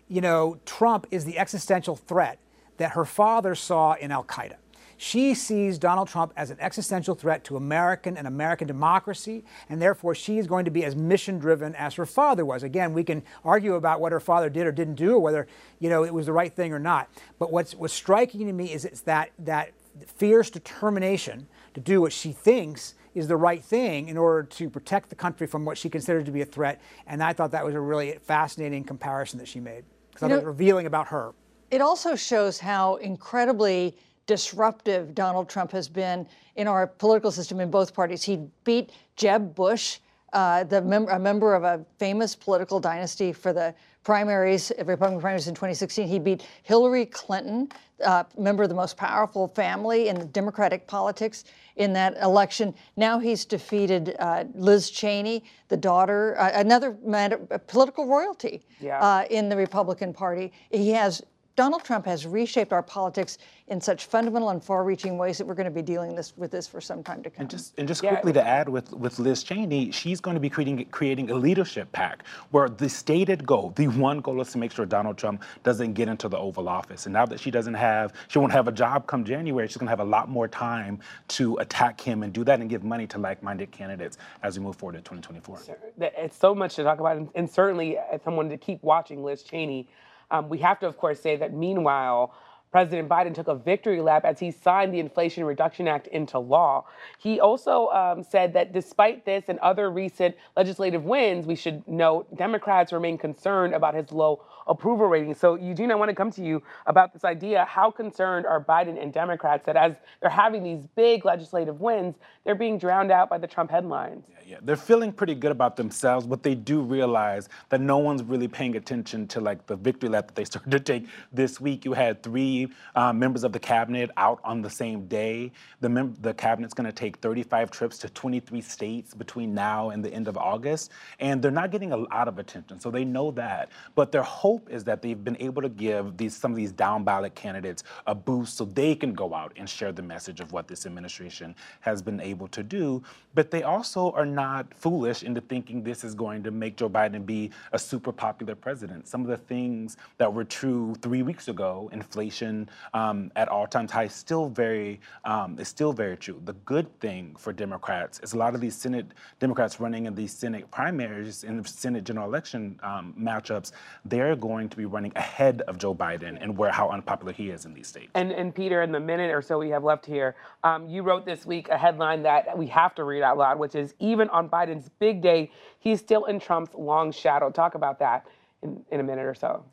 you 0.08 0.20
know, 0.20 0.58
Trump 0.64 1.06
is 1.10 1.24
the 1.24 1.38
existential 1.38 1.96
threat 1.96 2.38
that 2.76 2.92
her 2.92 3.04
father 3.04 3.54
saw 3.54 3.94
in 3.94 4.12
Al 4.12 4.24
Qaeda. 4.24 4.56
She 4.96 5.34
sees 5.34 5.78
Donald 5.78 6.08
Trump 6.08 6.32
as 6.36 6.50
an 6.50 6.58
existential 6.60 7.14
threat 7.14 7.44
to 7.44 7.56
American 7.56 8.16
and 8.16 8.26
American 8.26 8.66
democracy, 8.66 9.44
and 9.68 9.80
therefore 9.80 10.14
she 10.14 10.38
is 10.38 10.46
going 10.46 10.64
to 10.64 10.70
be 10.70 10.84
as 10.84 10.96
mission 10.96 11.38
driven 11.38 11.74
as 11.74 11.94
her 11.94 12.06
father 12.06 12.44
was. 12.44 12.62
Again, 12.62 12.92
we 12.94 13.04
can 13.04 13.22
argue 13.44 13.74
about 13.74 14.00
what 14.00 14.12
her 14.12 14.20
father 14.20 14.48
did 14.48 14.66
or 14.66 14.72
didn't 14.72 14.94
do, 14.94 15.14
or 15.14 15.20
whether 15.20 15.46
you 15.80 15.90
know 15.90 16.04
it 16.04 16.14
was 16.14 16.26
the 16.26 16.32
right 16.32 16.52
thing 16.52 16.72
or 16.72 16.78
not. 16.78 17.10
But 17.38 17.52
what's 17.52 17.74
what's 17.74 17.94
striking 17.94 18.46
to 18.46 18.52
me 18.52 18.72
is 18.72 18.84
it's 18.84 19.02
that 19.02 19.30
that 19.40 19.72
fierce 20.06 20.50
determination 20.50 21.46
to 21.74 21.80
do 21.80 22.00
what 22.00 22.12
she 22.12 22.32
thinks 22.32 22.94
is 23.14 23.28
the 23.28 23.36
right 23.36 23.64
thing 23.64 24.08
in 24.08 24.16
order 24.16 24.42
to 24.42 24.68
protect 24.68 25.08
the 25.08 25.14
country 25.14 25.46
from 25.46 25.64
what 25.64 25.78
she 25.78 25.88
considered 25.88 26.26
to 26.26 26.32
be 26.32 26.42
a 26.42 26.46
threat. 26.46 26.80
And 27.06 27.22
I 27.22 27.32
thought 27.32 27.50
that 27.52 27.64
was 27.64 27.74
a 27.74 27.80
really 27.80 28.18
fascinating 28.22 28.84
comparison 28.84 29.38
that 29.38 29.48
she 29.48 29.58
made 29.58 29.84
because 30.10 30.30
I 30.30 30.34
was 30.34 30.44
revealing 30.44 30.86
about 30.86 31.08
her. 31.08 31.32
It 31.70 31.80
also 31.80 32.14
shows 32.14 32.58
how 32.58 32.96
incredibly 32.96 33.96
disruptive 34.26 35.14
Donald 35.14 35.48
Trump 35.48 35.70
has 35.72 35.88
been 35.88 36.26
in 36.56 36.68
our 36.68 36.86
political 36.86 37.30
system 37.30 37.60
in 37.60 37.70
both 37.70 37.94
parties. 37.94 38.22
He 38.22 38.40
beat 38.64 38.90
Jeb 39.16 39.54
Bush, 39.54 39.98
uh, 40.32 40.64
the 40.64 40.82
mem- 40.82 41.08
a 41.08 41.18
member 41.18 41.54
of 41.54 41.64
a 41.64 41.84
famous 41.98 42.34
political 42.34 42.80
dynasty 42.80 43.32
for 43.32 43.52
the 43.52 43.74
primaries, 44.02 44.70
Republican 44.84 45.20
primaries 45.20 45.48
in 45.48 45.54
2016. 45.54 46.06
He 46.06 46.18
beat 46.18 46.44
Hillary 46.62 47.06
Clinton, 47.06 47.68
uh, 48.04 48.24
member 48.38 48.62
of 48.62 48.68
the 48.68 48.74
most 48.74 48.96
powerful 48.96 49.48
family 49.48 50.08
in 50.08 50.30
Democratic 50.30 50.86
politics 50.86 51.44
in 51.76 51.92
that 51.94 52.16
election. 52.22 52.74
Now 52.96 53.18
he's 53.18 53.44
defeated 53.44 54.14
uh, 54.18 54.44
Liz 54.54 54.90
Cheney, 54.90 55.44
the 55.68 55.76
daughter, 55.76 56.38
uh, 56.38 56.52
another 56.54 56.96
matter, 57.04 57.38
political 57.66 58.06
royalty 58.06 58.62
yeah. 58.80 59.00
Uh, 59.00 59.24
in 59.30 59.48
the 59.48 59.56
Republican 59.56 60.12
Party. 60.12 60.52
He 60.70 60.90
has 60.90 61.22
Donald 61.56 61.82
Trump 61.82 62.04
has 62.04 62.26
reshaped 62.26 62.70
our 62.70 62.82
politics 62.82 63.38
in 63.68 63.80
such 63.80 64.04
fundamental 64.04 64.50
and 64.50 64.62
far-reaching 64.62 65.16
ways 65.16 65.38
that 65.38 65.46
we're 65.46 65.54
going 65.54 65.64
to 65.64 65.70
be 65.70 65.80
dealing 65.80 66.14
this, 66.14 66.34
with 66.36 66.50
this 66.50 66.68
for 66.68 66.82
some 66.82 67.02
time 67.02 67.22
to 67.22 67.30
come. 67.30 67.40
And 67.40 67.50
just, 67.50 67.78
and 67.78 67.88
just 67.88 68.02
yeah. 68.02 68.10
quickly 68.10 68.34
to 68.34 68.46
add 68.46 68.68
with, 68.68 68.92
with 68.92 69.18
Liz 69.18 69.42
Cheney, 69.42 69.90
she's 69.90 70.20
going 70.20 70.34
to 70.34 70.40
be 70.40 70.50
creating, 70.50 70.84
creating 70.90 71.30
a 71.30 71.34
leadership 71.34 71.90
PAC 71.92 72.24
where 72.50 72.68
the 72.68 72.88
stated 72.88 73.46
goal, 73.46 73.72
the 73.74 73.88
one 73.88 74.20
goal 74.20 74.40
is 74.42 74.52
to 74.52 74.58
make 74.58 74.70
sure 74.70 74.84
Donald 74.84 75.16
Trump 75.16 75.42
doesn't 75.62 75.94
get 75.94 76.08
into 76.08 76.28
the 76.28 76.36
Oval 76.36 76.68
Office. 76.68 77.06
And 77.06 77.14
now 77.14 77.24
that 77.24 77.40
she 77.40 77.50
doesn't 77.50 77.74
have, 77.74 78.12
she 78.28 78.38
won't 78.38 78.52
have 78.52 78.68
a 78.68 78.72
job 78.72 79.06
come 79.06 79.24
January, 79.24 79.66
she's 79.66 79.78
going 79.78 79.86
to 79.86 79.90
have 79.90 80.00
a 80.00 80.04
lot 80.04 80.28
more 80.28 80.46
time 80.46 81.00
to 81.28 81.56
attack 81.56 81.98
him 81.98 82.22
and 82.22 82.34
do 82.34 82.44
that 82.44 82.60
and 82.60 82.68
give 82.68 82.84
money 82.84 83.06
to 83.06 83.18
like-minded 83.18 83.70
candidates 83.72 84.18
as 84.42 84.58
we 84.58 84.64
move 84.64 84.76
forward 84.76 84.92
to 84.92 84.98
2024. 84.98 85.60
It's 85.98 86.36
so 86.36 86.54
much 86.54 86.76
to 86.76 86.84
talk 86.84 87.00
about, 87.00 87.26
and 87.34 87.50
certainly 87.50 87.96
as 87.96 88.20
someone 88.22 88.50
to 88.50 88.58
keep 88.58 88.82
watching 88.82 89.24
Liz 89.24 89.42
Cheney. 89.42 89.88
Um, 90.30 90.48
we 90.48 90.58
have 90.58 90.78
to, 90.80 90.86
of 90.86 90.96
course, 90.96 91.20
say 91.20 91.36
that 91.36 91.52
meanwhile, 91.52 92.34
President 92.72 93.08
Biden 93.08 93.34
took 93.34 93.48
a 93.48 93.54
victory 93.54 94.02
lap 94.02 94.24
as 94.24 94.38
he 94.38 94.50
signed 94.50 94.92
the 94.92 94.98
Inflation 94.98 95.44
Reduction 95.44 95.88
Act 95.88 96.08
into 96.08 96.38
law. 96.38 96.84
He 97.18 97.40
also 97.40 97.88
um, 97.88 98.22
said 98.22 98.52
that 98.54 98.72
despite 98.72 99.24
this 99.24 99.44
and 99.48 99.58
other 99.60 99.90
recent 99.90 100.34
legislative 100.56 101.04
wins, 101.04 101.46
we 101.46 101.54
should 101.54 101.86
note 101.88 102.36
Democrats 102.36 102.92
remain 102.92 103.16
concerned 103.16 103.72
about 103.72 103.94
his 103.94 104.12
low 104.12 104.42
approval 104.66 105.06
rating. 105.06 105.34
So, 105.34 105.54
Eugene, 105.54 105.90
I 105.90 105.94
want 105.94 106.08
to 106.08 106.14
come 106.14 106.30
to 106.32 106.42
you 106.42 106.62
about 106.86 107.12
this 107.12 107.24
idea. 107.24 107.64
How 107.64 107.90
concerned 107.90 108.46
are 108.46 108.62
Biden 108.62 109.00
and 109.00 109.12
Democrats 109.12 109.64
that 109.66 109.76
as 109.76 109.94
they're 110.20 110.30
having 110.30 110.62
these 110.62 110.86
big 110.94 111.24
legislative 111.24 111.80
wins, 111.80 112.16
they're 112.44 112.54
being 112.54 112.78
drowned 112.78 113.10
out 113.10 113.30
by 113.30 113.38
the 113.38 113.46
Trump 113.46 113.70
headlines? 113.70 114.26
Yeah, 114.28 114.36
yeah. 114.46 114.56
They're 114.62 114.76
feeling 114.76 115.12
pretty 115.12 115.34
good 115.34 115.52
about 115.52 115.76
themselves, 115.76 116.26
but 116.26 116.42
they 116.42 116.54
do 116.54 116.80
realize 116.80 117.48
that 117.68 117.80
no 117.80 117.98
one's 117.98 118.22
really 118.22 118.48
paying 118.48 118.76
attention 118.76 119.26
to 119.28 119.40
like 119.40 119.66
the 119.66 119.76
victory 119.76 120.08
lap 120.08 120.28
that 120.28 120.34
they 120.34 120.44
started 120.52 120.70
to 120.70 120.80
take 120.80 121.06
this 121.32 121.60
week. 121.60 121.84
You 121.84 121.92
had 121.92 122.22
three 122.22 122.68
uh, 122.94 123.12
members 123.12 123.44
of 123.44 123.52
the 123.52 123.60
cabinet 123.60 124.10
out 124.16 124.40
on 124.44 124.62
the 124.62 124.70
same 124.70 125.06
day. 125.06 125.52
The, 125.80 125.88
mem- 125.88 126.16
the 126.20 126.34
cabinet's 126.34 126.74
going 126.74 126.86
to 126.86 126.92
take 126.92 127.18
35 127.18 127.70
trips 127.70 127.98
to 127.98 128.08
23 128.08 128.60
states 128.60 129.14
between 129.14 129.54
now 129.54 129.90
and 129.90 130.04
the 130.04 130.12
end 130.12 130.28
of 130.28 130.36
August, 130.36 130.90
and 131.20 131.40
they're 131.40 131.50
not 131.50 131.70
getting 131.70 131.92
a 131.92 131.96
lot 131.96 132.28
of 132.28 132.38
attention, 132.38 132.80
so 132.80 132.90
they 132.90 133.04
know 133.04 133.30
that. 133.32 133.70
But 133.94 134.12
they're 134.12 134.16
their 134.16 134.22
hope 134.56 134.70
is 134.70 134.84
that 134.84 135.02
they've 135.02 135.22
been 135.22 135.36
able 135.38 135.60
to 135.60 135.68
give 135.68 136.16
these 136.16 136.34
some 136.34 136.50
of 136.50 136.56
these 136.56 136.72
down 136.72 137.04
ballot 137.04 137.34
candidates 137.34 137.84
a 138.06 138.14
boost 138.14 138.56
so 138.56 138.64
they 138.64 138.94
can 138.94 139.12
go 139.12 139.34
out 139.34 139.52
and 139.56 139.68
share 139.68 139.92
the 139.92 140.02
message 140.02 140.40
of 140.40 140.52
what 140.52 140.66
this 140.66 140.86
administration 140.86 141.54
has 141.80 142.00
been 142.00 142.20
able 142.20 142.48
to 142.48 142.62
do. 142.62 143.02
But 143.34 143.50
they 143.50 143.62
also 143.62 144.12
are 144.12 144.24
not 144.24 144.72
foolish 144.72 145.22
into 145.22 145.42
thinking 145.42 145.82
this 145.82 146.04
is 146.04 146.14
going 146.14 146.42
to 146.44 146.50
make 146.50 146.76
Joe 146.76 146.88
Biden 146.88 147.26
be 147.26 147.50
a 147.72 147.78
super 147.78 148.12
popular 148.12 148.54
president. 148.54 149.06
Some 149.06 149.20
of 149.20 149.28
the 149.28 149.36
things 149.36 149.98
that 150.16 150.32
were 150.32 150.44
true 150.44 150.94
three 151.02 151.22
weeks 151.22 151.48
ago, 151.48 151.90
inflation 151.92 152.70
um, 152.94 153.30
at 153.36 153.48
all-time 153.48 153.88
high 153.88 154.08
still 154.08 154.48
very 154.48 155.00
um, 155.24 155.58
is 155.58 155.68
still 155.68 155.92
very 155.92 156.16
true. 156.16 156.40
The 156.44 156.54
good 156.72 156.88
thing 157.00 157.36
for 157.38 157.52
Democrats 157.52 158.20
is 158.20 158.32
a 158.32 158.38
lot 158.38 158.54
of 158.54 158.60
these 158.62 158.74
Senate 158.74 159.06
Democrats 159.38 159.80
running 159.80 160.06
in 160.06 160.14
these 160.14 160.32
Senate 160.32 160.70
primaries 160.70 161.44
and 161.44 161.66
Senate 161.68 162.04
general 162.04 162.26
election 162.26 162.80
um, 162.82 163.14
matchups, 163.20 163.72
they're 164.04 164.36
going 164.46 164.68
to 164.68 164.76
be 164.76 164.84
running 164.84 165.12
ahead 165.16 165.62
of 165.62 165.78
Joe 165.78 165.94
Biden 165.94 166.38
and 166.40 166.56
where 166.56 166.70
how 166.70 166.88
unpopular 166.88 167.32
he 167.32 167.50
is 167.50 167.64
in 167.64 167.74
these 167.74 167.88
states. 167.88 168.10
And, 168.14 168.32
and 168.32 168.54
Peter, 168.54 168.82
in 168.82 168.92
the 168.92 169.00
minute 169.00 169.30
or 169.34 169.42
so 169.42 169.58
we 169.58 169.70
have 169.70 169.84
left 169.84 170.06
here, 170.06 170.36
um, 170.64 170.88
you 170.88 171.02
wrote 171.02 171.26
this 171.26 171.44
week 171.44 171.68
a 171.68 171.78
headline 171.78 172.22
that 172.22 172.56
we 172.56 172.66
have 172.68 172.94
to 172.96 173.04
read 173.04 173.22
out 173.22 173.38
loud, 173.38 173.58
which 173.58 173.74
is 173.74 173.94
even 173.98 174.28
on 174.30 174.48
Biden's 174.48 174.88
big 174.98 175.20
day, 175.20 175.50
he's 175.78 176.00
still 176.00 176.26
in 176.26 176.38
Trump's 176.38 176.74
long 176.74 177.12
shadow. 177.12 177.50
Talk 177.50 177.74
about 177.74 177.98
that 177.98 178.26
in, 178.62 178.84
in 178.90 179.00
a 179.00 179.02
minute 179.02 179.26
or 179.26 179.34
so. 179.34 179.64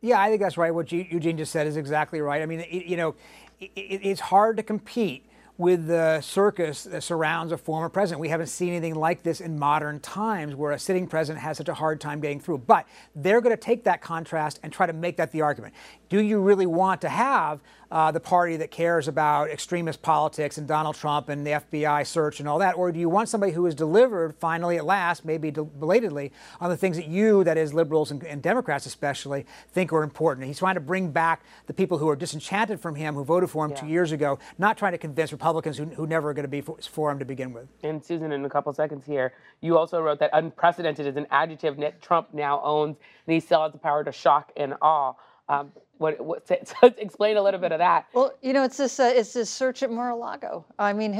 Yeah, 0.00 0.20
I 0.20 0.28
think 0.28 0.40
that's 0.40 0.56
right. 0.56 0.72
What 0.72 0.92
Eugene 0.92 1.36
just 1.36 1.52
said 1.52 1.66
is 1.66 1.76
exactly 1.76 2.20
right. 2.20 2.40
I 2.40 2.46
mean, 2.46 2.60
it, 2.60 2.86
you 2.86 2.96
know, 2.96 3.14
it, 3.60 3.70
it's 3.76 4.20
hard 4.20 4.56
to 4.56 4.62
compete 4.62 5.26
with 5.58 5.88
the 5.88 6.20
circus 6.20 6.84
that 6.84 7.02
surrounds 7.02 7.52
a 7.52 7.58
former 7.58 7.88
president. 7.88 8.20
We 8.20 8.28
haven't 8.28 8.46
seen 8.46 8.68
anything 8.68 8.94
like 8.94 9.24
this 9.24 9.40
in 9.40 9.58
modern 9.58 9.98
times 9.98 10.54
where 10.54 10.70
a 10.70 10.78
sitting 10.78 11.08
president 11.08 11.42
has 11.42 11.56
such 11.56 11.68
a 11.68 11.74
hard 11.74 12.00
time 12.00 12.20
getting 12.20 12.38
through. 12.38 12.58
But 12.58 12.86
they're 13.16 13.40
going 13.40 13.54
to 13.54 13.60
take 13.60 13.82
that 13.84 14.00
contrast 14.00 14.60
and 14.62 14.72
try 14.72 14.86
to 14.86 14.92
make 14.92 15.16
that 15.16 15.32
the 15.32 15.42
argument. 15.42 15.74
Do 16.08 16.22
you 16.22 16.40
really 16.40 16.66
want 16.66 17.02
to 17.02 17.08
have 17.08 17.60
uh, 17.90 18.10
the 18.10 18.20
party 18.20 18.56
that 18.56 18.70
cares 18.70 19.08
about 19.08 19.50
extremist 19.50 20.02
politics 20.02 20.58
and 20.58 20.66
Donald 20.66 20.94
Trump 20.94 21.28
and 21.28 21.46
the 21.46 21.52
FBI 21.52 22.06
search 22.06 22.40
and 22.40 22.48
all 22.48 22.58
that? 22.58 22.76
Or 22.76 22.92
do 22.92 23.00
you 23.00 23.08
want 23.08 23.28
somebody 23.28 23.52
who 23.52 23.64
has 23.64 23.74
delivered 23.74 24.34
finally 24.36 24.76
at 24.76 24.84
last, 24.84 25.24
maybe 25.24 25.50
belatedly, 25.50 26.32
on 26.60 26.70
the 26.70 26.76
things 26.76 26.96
that 26.96 27.08
you, 27.08 27.44
that 27.44 27.56
is 27.56 27.72
liberals 27.72 28.10
and, 28.10 28.24
and 28.24 28.42
Democrats 28.42 28.86
especially, 28.86 29.46
think 29.70 29.92
are 29.92 30.02
important? 30.02 30.46
He's 30.46 30.58
trying 30.58 30.74
to 30.74 30.80
bring 30.80 31.10
back 31.10 31.42
the 31.66 31.74
people 31.74 31.98
who 31.98 32.08
are 32.08 32.16
disenchanted 32.16 32.80
from 32.80 32.94
him, 32.94 33.14
who 33.14 33.24
voted 33.24 33.50
for 33.50 33.64
him 33.64 33.72
yeah. 33.72 33.80
two 33.80 33.86
years 33.86 34.12
ago, 34.12 34.38
not 34.58 34.76
trying 34.76 34.92
to 34.92 34.98
convince 34.98 35.32
Republicans 35.32 35.78
who, 35.78 35.84
who 35.86 36.06
never 36.06 36.30
are 36.30 36.34
going 36.34 36.44
to 36.44 36.48
be 36.48 36.60
for, 36.60 36.76
for, 36.90 37.10
him 37.10 37.18
to 37.18 37.24
begin 37.24 37.52
with. 37.52 37.68
And 37.82 38.04
Susan, 38.04 38.32
in 38.32 38.44
a 38.44 38.50
couple 38.50 38.72
seconds 38.72 39.06
here, 39.06 39.32
you 39.60 39.78
also 39.78 40.00
wrote 40.00 40.20
that 40.20 40.30
unprecedented 40.32 41.06
is 41.06 41.16
an 41.16 41.26
adjective 41.30 41.76
that 41.78 42.02
Trump 42.02 42.34
now 42.34 42.60
owns, 42.62 42.96
and 43.26 43.34
he 43.34 43.40
still 43.40 43.62
has 43.62 43.72
the 43.72 43.78
power 43.78 44.04
to 44.04 44.12
shock 44.12 44.52
and 44.56 44.74
awe. 44.82 45.14
Um, 45.48 45.72
what, 45.98 46.20
what 46.20 46.48
so 46.68 46.92
explain 46.96 47.36
a 47.36 47.42
little 47.42 47.60
bit 47.60 47.72
of 47.72 47.78
that. 47.78 48.06
Well, 48.12 48.34
you 48.42 48.52
know, 48.52 48.64
it's 48.64 48.76
this 48.76 48.98
uh, 48.98 49.12
it's 49.14 49.32
this 49.32 49.50
search 49.50 49.82
at 49.82 49.90
Mar-a-Lago. 49.90 50.64
I 50.78 50.92
mean, 50.92 51.12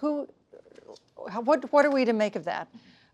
who, 0.00 0.28
how, 1.28 1.40
what 1.40 1.70
what 1.72 1.84
are 1.84 1.90
we 1.90 2.04
to 2.04 2.12
make 2.12 2.36
of 2.36 2.44
that? 2.44 2.68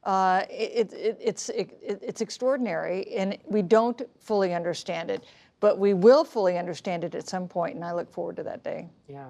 Uh, 0.04 0.44
it, 0.48 0.92
it, 0.92 1.18
it's 1.20 1.48
it, 1.50 1.78
it's 1.82 2.20
extraordinary, 2.20 3.06
and 3.14 3.36
we 3.46 3.62
don't 3.62 4.02
fully 4.18 4.54
understand 4.54 5.10
it, 5.10 5.24
but 5.60 5.78
we 5.78 5.94
will 5.94 6.24
fully 6.24 6.56
understand 6.56 7.04
it 7.04 7.14
at 7.14 7.28
some 7.28 7.46
point, 7.46 7.74
and 7.74 7.84
I 7.84 7.92
look 7.92 8.10
forward 8.10 8.36
to 8.36 8.42
that 8.44 8.64
day. 8.64 8.88
Yeah. 9.08 9.26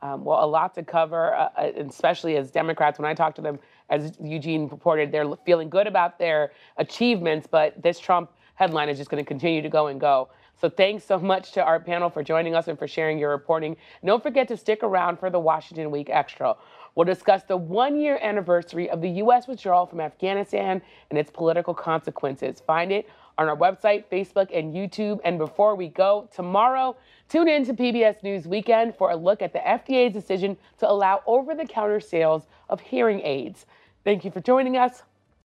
Um, 0.00 0.24
well, 0.24 0.44
a 0.44 0.46
lot 0.46 0.74
to 0.74 0.82
cover, 0.82 1.34
uh, 1.34 1.48
uh 1.56 1.70
especially 1.76 2.36
as 2.36 2.50
Democrats. 2.50 2.98
When 2.98 3.08
I 3.08 3.14
talk 3.14 3.34
to 3.36 3.40
them, 3.40 3.58
as 3.88 4.12
Eugene 4.20 4.68
reported, 4.68 5.12
they're 5.12 5.32
feeling 5.46 5.68
good 5.68 5.86
about 5.86 6.18
their 6.18 6.52
achievements, 6.76 7.46
but 7.48 7.80
this 7.80 8.00
Trump 8.00 8.30
headline 8.54 8.88
is 8.88 8.98
just 8.98 9.10
going 9.10 9.22
to 9.22 9.26
continue 9.26 9.62
to 9.62 9.68
go 9.68 9.88
and 9.88 10.00
go. 10.00 10.28
So 10.62 10.70
thanks 10.70 11.02
so 11.02 11.18
much 11.18 11.50
to 11.54 11.64
our 11.64 11.80
panel 11.80 12.08
for 12.08 12.22
joining 12.22 12.54
us 12.54 12.68
and 12.68 12.78
for 12.78 12.86
sharing 12.86 13.18
your 13.18 13.30
reporting. 13.30 13.76
don't 14.04 14.22
forget 14.22 14.46
to 14.46 14.56
stick 14.56 14.84
around 14.84 15.18
for 15.18 15.28
the 15.28 15.40
Washington 15.40 15.90
Week 15.90 16.08
Extra. 16.08 16.54
We'll 16.94 17.04
discuss 17.04 17.42
the 17.42 17.56
one 17.56 17.98
year 17.98 18.16
anniversary 18.22 18.88
of 18.88 19.00
the 19.00 19.08
U.S. 19.08 19.48
withdrawal 19.48 19.86
from 19.86 20.00
Afghanistan 20.00 20.80
and 21.10 21.18
its 21.18 21.32
political 21.32 21.74
consequences. 21.74 22.62
Find 22.64 22.92
it 22.92 23.08
on 23.38 23.48
our 23.48 23.56
website, 23.56 24.04
Facebook, 24.08 24.56
and 24.56 24.72
YouTube. 24.72 25.18
And 25.24 25.36
before 25.36 25.74
we 25.74 25.88
go, 25.88 26.28
tomorrow, 26.32 26.96
tune 27.28 27.48
in 27.48 27.64
to 27.64 27.74
PBS 27.74 28.22
News 28.22 28.46
Weekend 28.46 28.94
for 28.94 29.10
a 29.10 29.16
look 29.16 29.42
at 29.42 29.52
the 29.52 29.58
FDA's 29.58 30.12
decision 30.12 30.56
to 30.78 30.88
allow 30.88 31.24
over 31.26 31.56
the 31.56 31.66
counter 31.66 31.98
sales 31.98 32.46
of 32.68 32.78
hearing 32.80 33.20
aids. 33.24 33.66
Thank 34.04 34.24
you 34.24 34.30
for 34.30 34.40
joining 34.40 34.76
us. 34.76 35.02